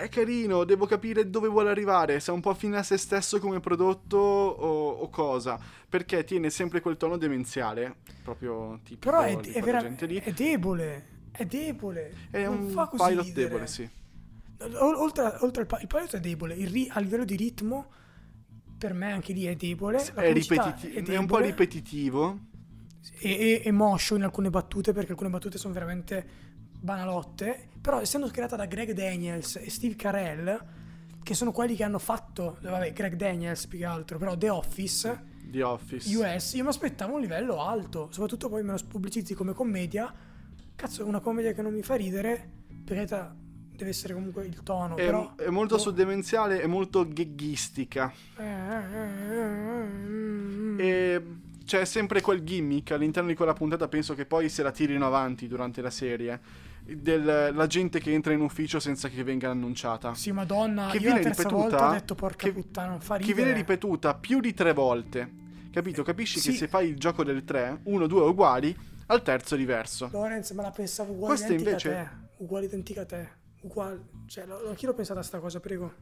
È 0.00 0.08
carino, 0.08 0.64
devo 0.64 0.86
capire 0.86 1.28
dove 1.28 1.48
vuole 1.48 1.68
arrivare, 1.68 2.20
se 2.20 2.30
è 2.30 2.34
un 2.34 2.40
po' 2.40 2.54
fine 2.54 2.78
a 2.78 2.82
se 2.82 2.96
stesso 2.96 3.38
come 3.38 3.60
prodotto 3.60 4.16
o, 4.16 4.88
o 4.92 5.10
cosa. 5.10 5.60
Perché 5.86 6.24
tiene 6.24 6.48
sempre 6.48 6.80
quel 6.80 6.96
tono 6.96 7.18
demenziale, 7.18 7.96
proprio 8.22 8.80
tipico 8.82 9.10
Però 9.10 9.20
è, 9.20 9.36
di 9.36 9.50
è, 9.52 9.60
vera- 9.60 9.84
è 9.84 10.32
debole. 10.32 11.06
È 11.30 11.44
debole. 11.44 12.14
È 12.30 12.44
non 12.44 12.60
un 12.60 12.68
fa 12.70 12.86
così 12.86 13.10
pilot 13.10 13.24
ridere. 13.26 13.44
debole, 13.48 13.66
sì. 13.66 13.88
Oltre, 14.80 15.36
oltre 15.40 15.66
al 15.68 15.80
il 15.82 15.86
pilot 15.86 16.16
è 16.16 16.20
debole. 16.20 16.54
Ri- 16.54 16.88
a 16.90 17.00
livello 17.00 17.24
di 17.26 17.36
ritmo, 17.36 17.86
per 18.78 18.94
me 18.94 19.12
anche 19.12 19.34
lì 19.34 19.44
è 19.44 19.54
debole. 19.54 20.02
È, 20.02 20.32
ripetiti- 20.32 20.92
è 20.92 21.02
è 21.02 21.16
un 21.18 21.26
po' 21.26 21.36
debole. 21.36 21.46
ripetitivo. 21.46 22.38
e, 23.18 23.30
e, 23.30 23.62
e 23.64 23.70
moscio 23.70 24.14
in 24.16 24.22
alcune 24.22 24.48
battute 24.48 24.92
perché 24.92 25.12
alcune 25.12 25.28
battute 25.30 25.58
sono 25.58 25.74
veramente 25.74 26.48
banalotte 26.80 27.68
però 27.80 28.00
essendo 28.00 28.28
creata 28.28 28.56
da 28.56 28.66
Greg 28.66 28.92
Daniels 28.92 29.56
e 29.56 29.70
Steve 29.70 29.96
Carell 29.96 30.64
che 31.22 31.34
sono 31.34 31.52
quelli 31.52 31.76
che 31.76 31.84
hanno 31.84 31.98
fatto 31.98 32.58
vabbè 32.60 32.92
Greg 32.92 33.14
Daniels 33.14 33.66
più 33.66 33.78
che 33.78 33.84
altro 33.84 34.18
però 34.18 34.36
The 34.36 34.50
Office 34.50 35.28
The 35.42 35.62
Office. 35.62 36.16
US 36.16 36.54
io 36.54 36.62
mi 36.62 36.68
aspettavo 36.68 37.14
un 37.14 37.20
livello 37.20 37.60
alto 37.60 38.08
soprattutto 38.10 38.48
poi 38.48 38.62
me 38.62 38.72
lo 38.72 38.78
pubblicizzi 38.86 39.34
come 39.34 39.52
commedia 39.52 40.12
cazzo 40.74 41.02
è 41.02 41.04
una 41.04 41.20
commedia 41.20 41.52
che 41.52 41.62
non 41.62 41.72
mi 41.72 41.82
fa 41.82 41.94
ridere 41.94 42.58
perché 42.84 43.06
deve 43.80 43.90
essere 43.90 44.14
comunque 44.14 44.44
il 44.44 44.62
tono 44.62 44.96
È, 44.96 45.04
però 45.04 45.34
è 45.36 45.48
molto 45.48 45.76
boh. 45.76 45.80
sul 45.80 45.94
demenziale, 45.94 46.60
è 46.60 46.66
molto 46.66 47.06
gaggistica. 47.08 48.12
Eh, 48.36 48.44
eh, 48.44 49.32
eh, 49.32 49.84
mm, 49.84 50.74
mm. 50.74 50.78
E 50.78 51.24
c'è 51.64 51.84
sempre 51.84 52.20
quel 52.20 52.42
gimmick 52.42 52.90
all'interno 52.92 53.28
di 53.28 53.34
quella 53.34 53.52
puntata. 53.54 53.88
Penso 53.88 54.14
che 54.14 54.26
poi 54.26 54.48
se 54.48 54.62
la 54.62 54.70
tirino 54.70 55.06
avanti 55.06 55.48
durante 55.48 55.80
la 55.80 55.90
serie. 55.90 56.68
Della 56.84 57.66
gente 57.66 58.00
che 58.00 58.12
entra 58.12 58.32
in 58.32 58.40
ufficio 58.40 58.80
senza 58.80 59.08
che 59.08 59.22
venga 59.22 59.50
annunciata. 59.50 60.14
Sì, 60.14 60.32
madonna, 60.32 60.88
Che 60.90 60.96
io 60.96 61.02
viene 61.12 61.22
ripetuta- 61.22 61.90
detto 61.90 62.14
porca 62.14 62.46
che- 62.46 62.52
puttana, 62.52 62.90
non 62.90 63.00
fa 63.00 63.16
Che 63.18 63.34
viene 63.34 63.52
ripetuta 63.52 64.14
più 64.14 64.40
di 64.40 64.52
tre 64.54 64.72
volte. 64.72 65.38
Capito? 65.70 66.02
Capisci 66.02 66.40
che 66.40 66.50
Sì. 66.50 66.56
se 66.56 66.68
fai 66.68 66.88
il 66.88 66.96
gioco 66.96 67.22
del 67.22 67.44
tre, 67.44 67.80
uno, 67.84 68.06
due 68.08 68.22
uguali, 68.22 68.76
al 69.06 69.22
terzo 69.22 69.54
è 69.54 69.58
diverso. 69.58 70.08
Lorenz, 70.12 70.50
ma 70.52 70.62
la 70.62 70.70
pensavo 70.70 71.12
uguale 71.12 71.34
identica 71.36 71.68
invece- 71.70 71.96
a 71.96 72.02
te. 72.04 72.10
Uguale 72.38 72.66
identica 72.66 73.00
a 73.02 73.06
te. 73.06 73.28
Uguale. 73.62 74.00
Cioè, 74.26 74.46
lo- 74.46 74.68
anch'io 74.68 74.88
l'ho 74.88 74.94
pensata 74.94 75.20
a 75.20 75.22
sta 75.22 75.38
cosa, 75.38 75.60
prego. 75.60 75.92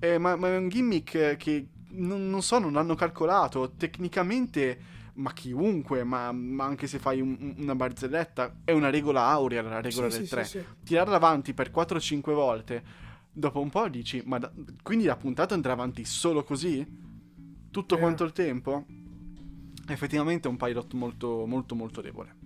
Eh, 0.00 0.18
ma, 0.18 0.36
ma 0.36 0.48
è 0.48 0.56
un 0.56 0.68
gimmick 0.68 1.14
eh, 1.14 1.36
che 1.38 1.68
non, 1.92 2.28
non 2.28 2.42
so, 2.42 2.58
non 2.58 2.76
hanno 2.76 2.94
calcolato. 2.94 3.72
Tecnicamente, 3.76 4.78
ma 5.14 5.32
chiunque, 5.32 6.02
ma, 6.04 6.32
ma 6.32 6.64
anche 6.64 6.86
se 6.86 6.98
fai 6.98 7.20
un- 7.20 7.36
un- 7.40 7.54
una 7.58 7.74
barzelletta, 7.74 8.60
è 8.64 8.72
una 8.72 8.90
regola 8.90 9.26
aurea 9.26 9.62
la 9.62 9.80
regola 9.80 10.10
Sì, 10.10 10.18
del 10.18 10.26
sì, 10.26 10.34
3. 10.34 10.44
sì, 10.44 10.58
sì. 10.58 10.64
Tirarla 10.84 11.16
avanti 11.16 11.54
per 11.54 11.70
4-5 11.70 12.32
volte, 12.34 12.82
dopo 13.32 13.60
un 13.60 13.70
po' 13.70 13.88
dici, 13.88 14.22
ma 14.26 14.38
da- 14.38 14.52
quindi 14.82 15.04
la 15.04 15.16
puntata 15.16 15.54
andrà 15.54 15.72
avanti 15.72 16.04
solo 16.04 16.42
così? 16.44 16.86
Tutto 17.70 17.96
Eh. 17.96 17.98
quanto 17.98 18.24
il 18.24 18.32
tempo? 18.32 18.84
Effettivamente 19.88 20.48
è 20.48 20.50
un 20.50 20.56
pilot 20.56 20.94
molto, 20.94 21.44
molto, 21.46 21.74
molto 21.74 22.00
debole. 22.00 22.36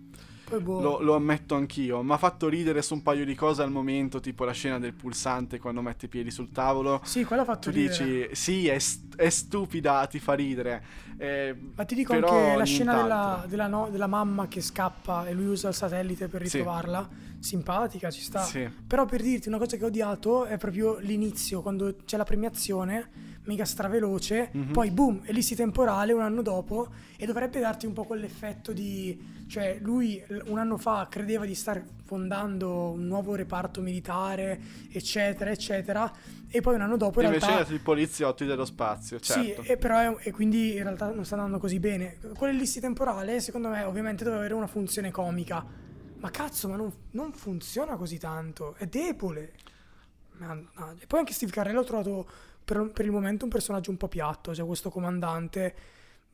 Boh. 0.60 0.80
Lo, 0.80 1.00
lo 1.00 1.14
ammetto 1.14 1.54
anch'io. 1.54 2.02
Mi 2.02 2.12
ha 2.12 2.16
fatto 2.18 2.48
ridere 2.48 2.82
su 2.82 2.94
un 2.94 3.02
paio 3.02 3.24
di 3.24 3.34
cose 3.34 3.62
al 3.62 3.70
momento, 3.70 4.20
tipo 4.20 4.44
la 4.44 4.52
scena 4.52 4.78
del 4.78 4.94
pulsante 4.94 5.58
quando 5.58 5.82
mette 5.82 6.06
i 6.06 6.08
piedi 6.08 6.30
sul 6.30 6.50
tavolo. 6.50 7.00
Sì, 7.04 7.24
quello 7.24 7.42
ha 7.42 7.44
fatto 7.44 7.70
Tu 7.70 7.76
ridere. 7.76 8.04
dici, 8.04 8.28
sì, 8.34 8.66
è, 8.68 8.78
st- 8.78 9.16
è 9.16 9.28
stupida, 9.28 10.06
ti 10.06 10.18
fa 10.18 10.34
ridere. 10.34 10.82
Eh, 11.18 11.54
Ma 11.74 11.84
ti 11.84 11.94
dico 11.96 12.12
anche 12.12 12.56
la 12.56 12.64
scena 12.64 12.94
della, 13.02 13.44
della 13.48 13.66
no- 13.66 13.88
della 13.90 14.06
mamma 14.06 14.46
che 14.48 14.60
scappa 14.60 15.26
e 15.26 15.32
lui 15.34 15.46
usa 15.46 15.68
il 15.68 15.74
satellite 15.74 16.28
per 16.28 16.46
Sì. 16.46 16.58
ritrovarla. 16.58 17.08
Simpatica, 17.40 18.10
ci 18.10 18.20
sta. 18.20 18.42
Sì. 18.42 18.68
Però 18.86 19.04
per 19.04 19.22
dirti 19.22 19.48
una 19.48 19.58
cosa 19.58 19.76
che 19.76 19.84
ho 19.84 19.88
odiato 19.88 20.44
è 20.44 20.56
proprio 20.58 20.98
l'inizio, 20.98 21.62
quando 21.62 21.94
c'è 22.04 22.16
la 22.16 22.24
premiazione, 22.24 23.27
mega 23.48 23.64
straveloce, 23.64 24.50
Mhm. 24.52 24.72
poi 24.72 24.90
boom, 24.90 25.22
ellissi 25.24 25.56
temporale 25.56 26.12
un 26.12 26.20
anno 26.20 26.42
dopo 26.42 26.88
e 27.16 27.24
dovrebbe 27.26 27.58
darti 27.58 27.86
un 27.86 27.92
po' 27.94 28.04
quell'effetto 28.04 28.72
di... 28.72 29.36
Cioè 29.48 29.78
lui 29.80 30.22
un 30.44 30.58
anno 30.58 30.76
fa 30.76 31.06
credeva 31.10 31.46
di 31.46 31.54
star 31.54 31.82
fondando 32.04 32.90
un 32.90 33.06
nuovo 33.06 33.34
reparto 33.34 33.80
militare, 33.80 34.60
eccetera, 34.92 35.50
eccetera, 35.50 36.12
e 36.50 36.60
poi 36.60 36.74
un 36.74 36.82
anno 36.82 36.98
dopo 36.98 37.20
in 37.20 37.26
Invece 37.28 37.46
realtà... 37.46 37.72
i 37.72 37.78
poliziotti 37.78 38.44
dello 38.44 38.66
spazio, 38.66 39.18
certo. 39.18 39.62
Sì, 39.62 39.70
e 39.70 39.78
però 39.78 39.98
è- 40.18 40.28
e 40.28 40.32
quindi 40.32 40.76
in 40.76 40.82
realtà 40.82 41.10
non 41.10 41.24
sta 41.24 41.36
andando 41.36 41.58
così 41.58 41.78
bene. 41.80 42.18
Quell'ellissi 42.36 42.78
temporale, 42.80 43.40
secondo 43.40 43.68
me, 43.68 43.82
ovviamente 43.84 44.22
deve 44.22 44.36
avere 44.36 44.52
una 44.52 44.66
funzione 44.66 45.10
comica. 45.10 45.64
Ma 46.20 46.30
cazzo, 46.30 46.68
ma 46.68 46.76
non, 46.76 46.92
non 47.12 47.32
funziona 47.32 47.96
così 47.96 48.18
tanto. 48.18 48.74
È 48.76 48.84
debole. 48.86 49.52
Ma- 50.38 50.52
no. 50.54 50.94
E 50.98 51.06
poi 51.06 51.20
anche 51.20 51.32
Steve 51.32 51.52
Carell 51.52 51.74
l'ho 51.74 51.84
trovato 51.84 52.28
per, 52.68 52.90
per 52.92 53.06
il 53.06 53.10
momento 53.10 53.44
un 53.44 53.50
personaggio 53.50 53.90
un 53.90 53.96
po' 53.96 54.08
piatto. 54.08 54.54
Cioè, 54.54 54.66
questo 54.66 54.90
comandante 54.90 55.74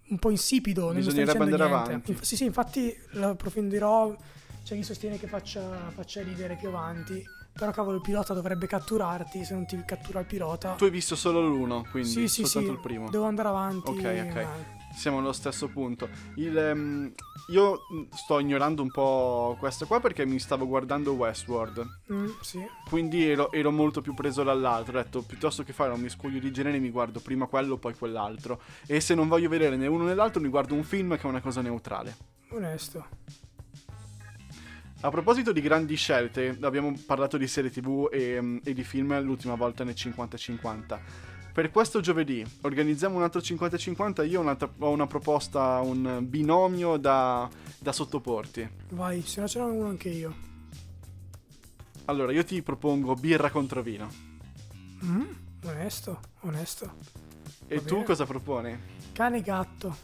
un 0.09 0.19
po' 0.19 0.31
insipido. 0.31 0.93
Non 0.93 1.01
sta 1.01 1.13
dicendo 1.13 1.43
andare 1.45 1.69
niente. 1.69 1.85
avanti. 1.85 2.19
Sì, 2.23 2.37
sì, 2.37 2.45
infatti 2.45 2.97
lo 3.13 3.29
approfondirò. 3.29 4.17
C'è 4.65 4.75
chi 4.75 4.83
sostiene 4.83 5.19
che 5.19 5.29
faccia, 5.29 5.63
faccia 5.95 6.23
ridere 6.23 6.57
più 6.57 6.69
avanti. 6.69 7.23
Però 7.57 7.71
cavolo, 7.71 7.97
il 7.97 8.03
pilota 8.03 8.35
dovrebbe 8.35 8.67
catturarti. 8.67 9.45
Se 9.45 9.55
non 9.55 9.65
ti 9.65 9.81
cattura 9.87 10.21
il 10.21 10.27
pilota. 10.27 10.73
Tu 10.73 10.85
hai 10.85 10.91
visto 10.91 11.15
solo 11.15 11.41
l'uno, 11.41 11.87
quindi 11.89 12.09
sì, 12.11 12.29
sì, 12.29 12.45
soltanto 12.45 12.69
sì. 12.69 12.75
il 12.75 12.81
primo. 12.81 13.11
Devo 13.11 13.25
andare 13.25 13.49
avanti. 13.49 13.91
Ok, 13.91 14.27
ok. 14.29 14.35
ma- 14.35 14.83
Siamo 14.93 15.19
allo 15.19 15.33
stesso 15.33 15.69
punto. 15.69 16.09
Il, 16.37 16.57
ehm, 16.57 17.13
io 17.49 17.81
sto 18.13 18.39
ignorando 18.41 18.83
un 18.83 18.91
po' 18.91 19.57
questo 19.59 19.87
qua 19.87 20.01
perché 20.01 20.25
mi 20.27 20.39
stavo 20.41 20.67
guardando 20.67 21.13
Westworld. 21.13 22.01
Mm, 22.13 22.27
sì. 22.41 22.65
Quindi 22.89 23.29
ero, 23.29 23.51
ero 23.53 23.71
molto 23.71 24.01
più 24.01 24.15
preso 24.15 24.43
dall'altro. 24.43 24.99
Ho 24.99 25.03
detto, 25.03 25.23
piuttosto 25.23 25.63
che 25.63 25.73
fare 25.73 25.93
un 25.93 26.01
miscuglio 26.01 26.41
di 26.41 26.53
genere, 26.53 26.79
mi 26.79 26.91
guardo 26.91 27.21
prima 27.21 27.47
quello, 27.47 27.77
poi 27.77 27.95
quell'altro. 27.95 28.61
E 28.87 29.01
se 29.01 29.15
non 29.15 29.29
voglio 29.29 29.49
vedere 29.49 29.77
né 29.77 29.87
uno 29.87 30.05
né 30.05 30.15
l'altro, 30.15 30.41
mi 30.41 30.49
guardo 30.49 30.75
un 30.75 30.85
film 30.85 31.17
che 31.17 31.23
è 31.23 31.27
una 31.27 31.41
cosa 31.41 31.61
neutrale. 31.61 32.17
Onesto. 32.51 33.07
A 35.05 35.11
proposito 35.11 35.53
di 35.53 35.61
grandi 35.61 35.97
scelte, 35.97 36.57
abbiamo 36.63 36.95
parlato 37.05 37.37
di 37.37 37.47
serie 37.47 37.71
tv 37.71 38.09
e, 38.11 38.41
mm, 38.41 38.59
e 38.65 38.73
di 38.73 38.83
film 38.85 39.21
l'ultima 39.21 39.55
volta 39.55 39.85
nel 39.85 39.93
50-50. 39.95 40.99
Per 41.53 41.71
questo 41.71 42.01
giovedì 42.01 42.43
organizziamo 42.63 43.15
un 43.15 43.23
altro 43.23 43.43
50-50. 43.43 44.27
Io 44.27 44.41
ho, 44.41 44.71
ho 44.79 44.91
una 44.91 45.07
proposta, 45.07 45.81
un 45.81 46.21
binomio 46.23 46.97
da, 46.97 47.47
da 47.79 47.93
sottoporti. 47.93 48.67
Vai, 48.93 49.21
se 49.21 49.43
no 49.43 49.47
ce 49.47 49.59
n'ho 49.59 49.67
uno 49.75 49.89
anche 49.89 50.09
io. 50.09 50.35
Allora, 52.07 52.33
io 52.33 52.43
ti 52.43 52.63
propongo 52.63 53.13
birra 53.15 53.51
contro 53.51 53.83
vino. 53.83 54.09
Mm, 55.05 55.31
onesto, 55.65 56.21
onesto. 56.41 56.95
E 57.67 57.77
Va 57.77 57.83
tu 57.83 57.95
bene. 57.97 58.07
cosa 58.07 58.25
proponi? 58.25 58.79
Cane 59.13 59.37
e 59.37 59.43
gatto. 59.43 59.97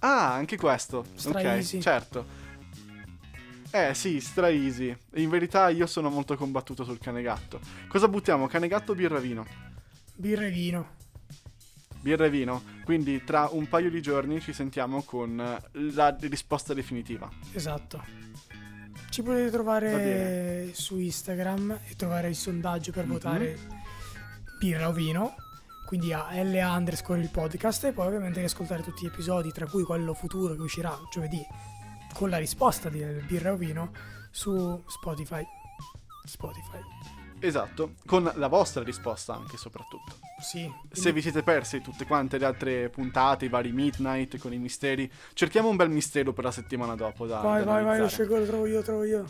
Ah, 0.00 0.34
anche 0.34 0.58
questo. 0.58 1.06
Stra 1.14 1.38
ok, 1.38 1.44
easy. 1.46 1.80
certo. 1.80 2.37
Eh 3.70 3.92
sì, 3.94 4.20
stra 4.20 4.48
easy. 4.48 4.96
In 5.14 5.28
verità 5.28 5.68
io 5.68 5.86
sono 5.86 6.08
molto 6.08 6.36
combattuto 6.36 6.84
sul 6.84 6.98
cane 6.98 7.22
gatto. 7.22 7.60
Cosa 7.86 8.08
buttiamo? 8.08 8.46
Cane 8.46 8.66
gatto 8.68 8.92
o 8.92 8.94
birra 8.94 9.18
vino? 9.18 9.46
Birra 10.14 10.46
e 10.46 10.50
vino. 10.50 10.96
Birra 12.00 12.24
e 12.24 12.30
vino. 12.30 12.62
Quindi 12.84 13.22
tra 13.24 13.48
un 13.52 13.68
paio 13.68 13.90
di 13.90 14.00
giorni 14.00 14.40
ci 14.40 14.52
sentiamo 14.52 15.02
con 15.02 15.36
la 15.72 16.16
risposta 16.20 16.72
definitiva. 16.72 17.28
Esatto. 17.52 18.02
Ci 19.10 19.22
potete 19.22 19.44
Va 19.46 19.50
trovare 19.50 20.70
su 20.72 20.98
Instagram 20.98 21.78
e 21.88 21.94
trovare 21.96 22.28
il 22.28 22.36
sondaggio 22.36 22.92
per 22.92 23.04
Mhm. 23.04 23.12
votare 23.12 23.58
birra 24.58 24.88
o 24.88 24.92
vino. 24.92 25.34
Quindi 25.86 26.12
a 26.12 26.28
LA 26.32 26.70
underscore 26.74 27.20
il 27.20 27.30
podcast 27.30 27.84
e 27.84 27.92
poi 27.92 28.06
ovviamente 28.06 28.40
riascoltare 28.40 28.82
tutti 28.82 29.04
gli 29.04 29.08
episodi, 29.08 29.52
tra 29.52 29.66
cui 29.66 29.82
quello 29.84 30.12
futuro 30.12 30.54
che 30.54 30.60
uscirà 30.60 30.94
giovedì 31.10 31.40
con 32.18 32.30
la 32.30 32.38
risposta 32.38 32.88
di 32.88 32.98
birra 33.28 33.52
o 33.52 33.56
vino 33.56 33.92
su 34.32 34.82
Spotify. 34.88 35.46
Spotify. 36.24 36.80
Esatto, 37.38 37.92
con 38.04 38.28
la 38.34 38.48
vostra 38.48 38.82
risposta 38.82 39.36
anche 39.36 39.56
soprattutto. 39.56 40.16
Sì. 40.42 40.68
Se 40.90 41.12
vi 41.12 41.22
siete 41.22 41.44
persi 41.44 41.80
tutte 41.80 42.06
quante 42.06 42.38
le 42.38 42.44
altre 42.44 42.88
puntate, 42.88 43.44
i 43.44 43.48
vari 43.48 43.70
midnight 43.70 44.36
con 44.38 44.52
i 44.52 44.58
misteri, 44.58 45.08
cerchiamo 45.32 45.68
un 45.68 45.76
bel 45.76 45.90
mistero 45.90 46.32
per 46.32 46.42
la 46.42 46.50
settimana 46.50 46.96
dopo 46.96 47.24
da, 47.24 47.38
Vai, 47.38 47.64
da 47.64 47.70
vai, 47.70 47.84
vai, 47.84 48.00
lo 48.00 48.08
scelgo, 48.08 48.36
lo 48.36 48.46
trovo 48.46 48.66
io, 48.66 48.82
trovo 48.82 49.04
io. 49.04 49.24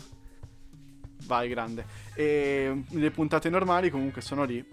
Vai, 1.25 1.47
grande. 1.47 1.85
E 2.15 2.85
le 2.89 3.11
puntate 3.11 3.51
normali 3.51 3.91
comunque 3.91 4.23
sono 4.23 4.45
lì. 4.45 4.65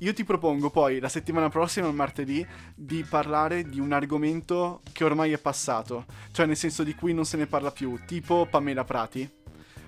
Io 0.00 0.12
ti 0.14 0.24
propongo 0.24 0.70
poi 0.70 1.00
la 1.00 1.08
settimana 1.08 1.48
prossima, 1.48 1.88
il 1.88 1.94
martedì, 1.94 2.46
di 2.74 3.04
parlare 3.08 3.64
di 3.64 3.80
un 3.80 3.92
argomento 3.92 4.80
che 4.92 5.04
ormai 5.04 5.32
è 5.32 5.38
passato, 5.38 6.04
cioè 6.32 6.46
nel 6.46 6.56
senso 6.56 6.82
di 6.84 6.94
cui 6.94 7.12
non 7.12 7.24
se 7.24 7.36
ne 7.36 7.46
parla 7.46 7.70
più, 7.72 7.98
tipo 8.06 8.46
Pamela 8.48 8.84
Prati. 8.84 9.28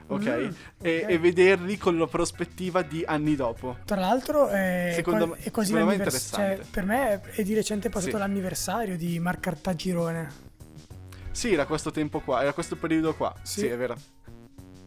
Ok? 0.09 0.27
Mm, 0.27 0.51
E, 0.83 1.03
ok. 1.05 1.11
e 1.11 1.19
vederli 1.21 1.79
con 1.79 1.97
la 1.97 2.09
prospettiva 2.09 2.83
di 2.83 3.05
anni 3.07 3.37
dopo. 3.37 3.77
Tra 3.85 4.01
l'altro 4.01 4.49
è, 4.49 4.91
Secondo 4.97 5.29
me- 5.29 5.37
è 5.39 5.51
quasi 5.53 5.69
secondo 5.71 5.91
me 5.91 5.95
è 5.95 5.99
l'annivers- 5.99 6.31
cioè, 6.35 6.41
interessante. 6.41 6.71
per 6.73 6.85
me 6.85 7.21
è 7.37 7.43
di 7.45 7.55
recente 7.55 7.89
passato 7.91 8.13
Sì. 8.15 8.19
l'anniversario 8.19 8.97
di 8.97 9.21
Marc 9.21 9.39
Cartagirone. 9.41 10.49
Sì, 11.31 11.53
era 11.53 11.65
questo 11.65 11.93
tempo 11.93 12.19
qua, 12.19 12.43
era 12.43 12.53
questo 12.53 12.75
periodo 12.75 13.15
qua. 13.15 13.33
Sì. 13.43 13.61
Sì, 13.61 13.67
è 13.67 13.77
vero. 13.77 13.95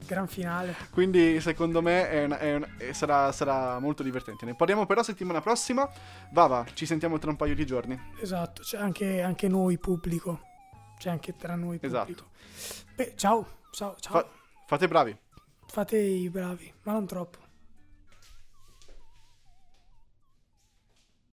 Gran 0.05 0.27
finale. 0.27 0.75
Quindi 0.91 1.39
secondo 1.41 1.81
me 1.81 2.09
è 2.09 2.23
una- 2.25 2.37
è 2.39 2.55
una- 2.55 2.69
eh, 2.77 2.93
sarà, 2.93 3.31
sarà 3.31 3.79
molto 3.79 4.03
divertente. 4.03 4.45
Ne 4.45 4.55
parliamo 4.55 4.85
però 4.85 5.01
settimana 5.03 5.41
prossima. 5.41 5.89
Vava, 6.31 6.65
ci 6.73 6.85
sentiamo 6.85 7.17
tra 7.19 7.29
un 7.29 7.35
paio 7.35 7.55
di 7.55 7.65
giorni. 7.65 7.99
Esatto, 8.19 8.61
c'è 8.61 8.77
anche, 8.77 9.21
anche 9.21 9.47
noi 9.47 9.77
pubblico. 9.77 10.41
C'è 10.97 11.09
anche 11.09 11.35
tra 11.35 11.55
noi 11.55 11.79
pubblico. 11.79 12.25
Esatto. 12.55 12.93
Beh, 12.95 13.13
ciao, 13.15 13.45
ciao, 13.71 13.95
ciao. 13.99 14.13
Fa- 14.13 14.27
fate 14.67 14.87
bravi. 14.87 15.17
Fate 15.67 15.97
i 15.97 16.29
bravi, 16.29 16.71
ma 16.83 16.91
non 16.91 17.05
troppo. 17.07 17.39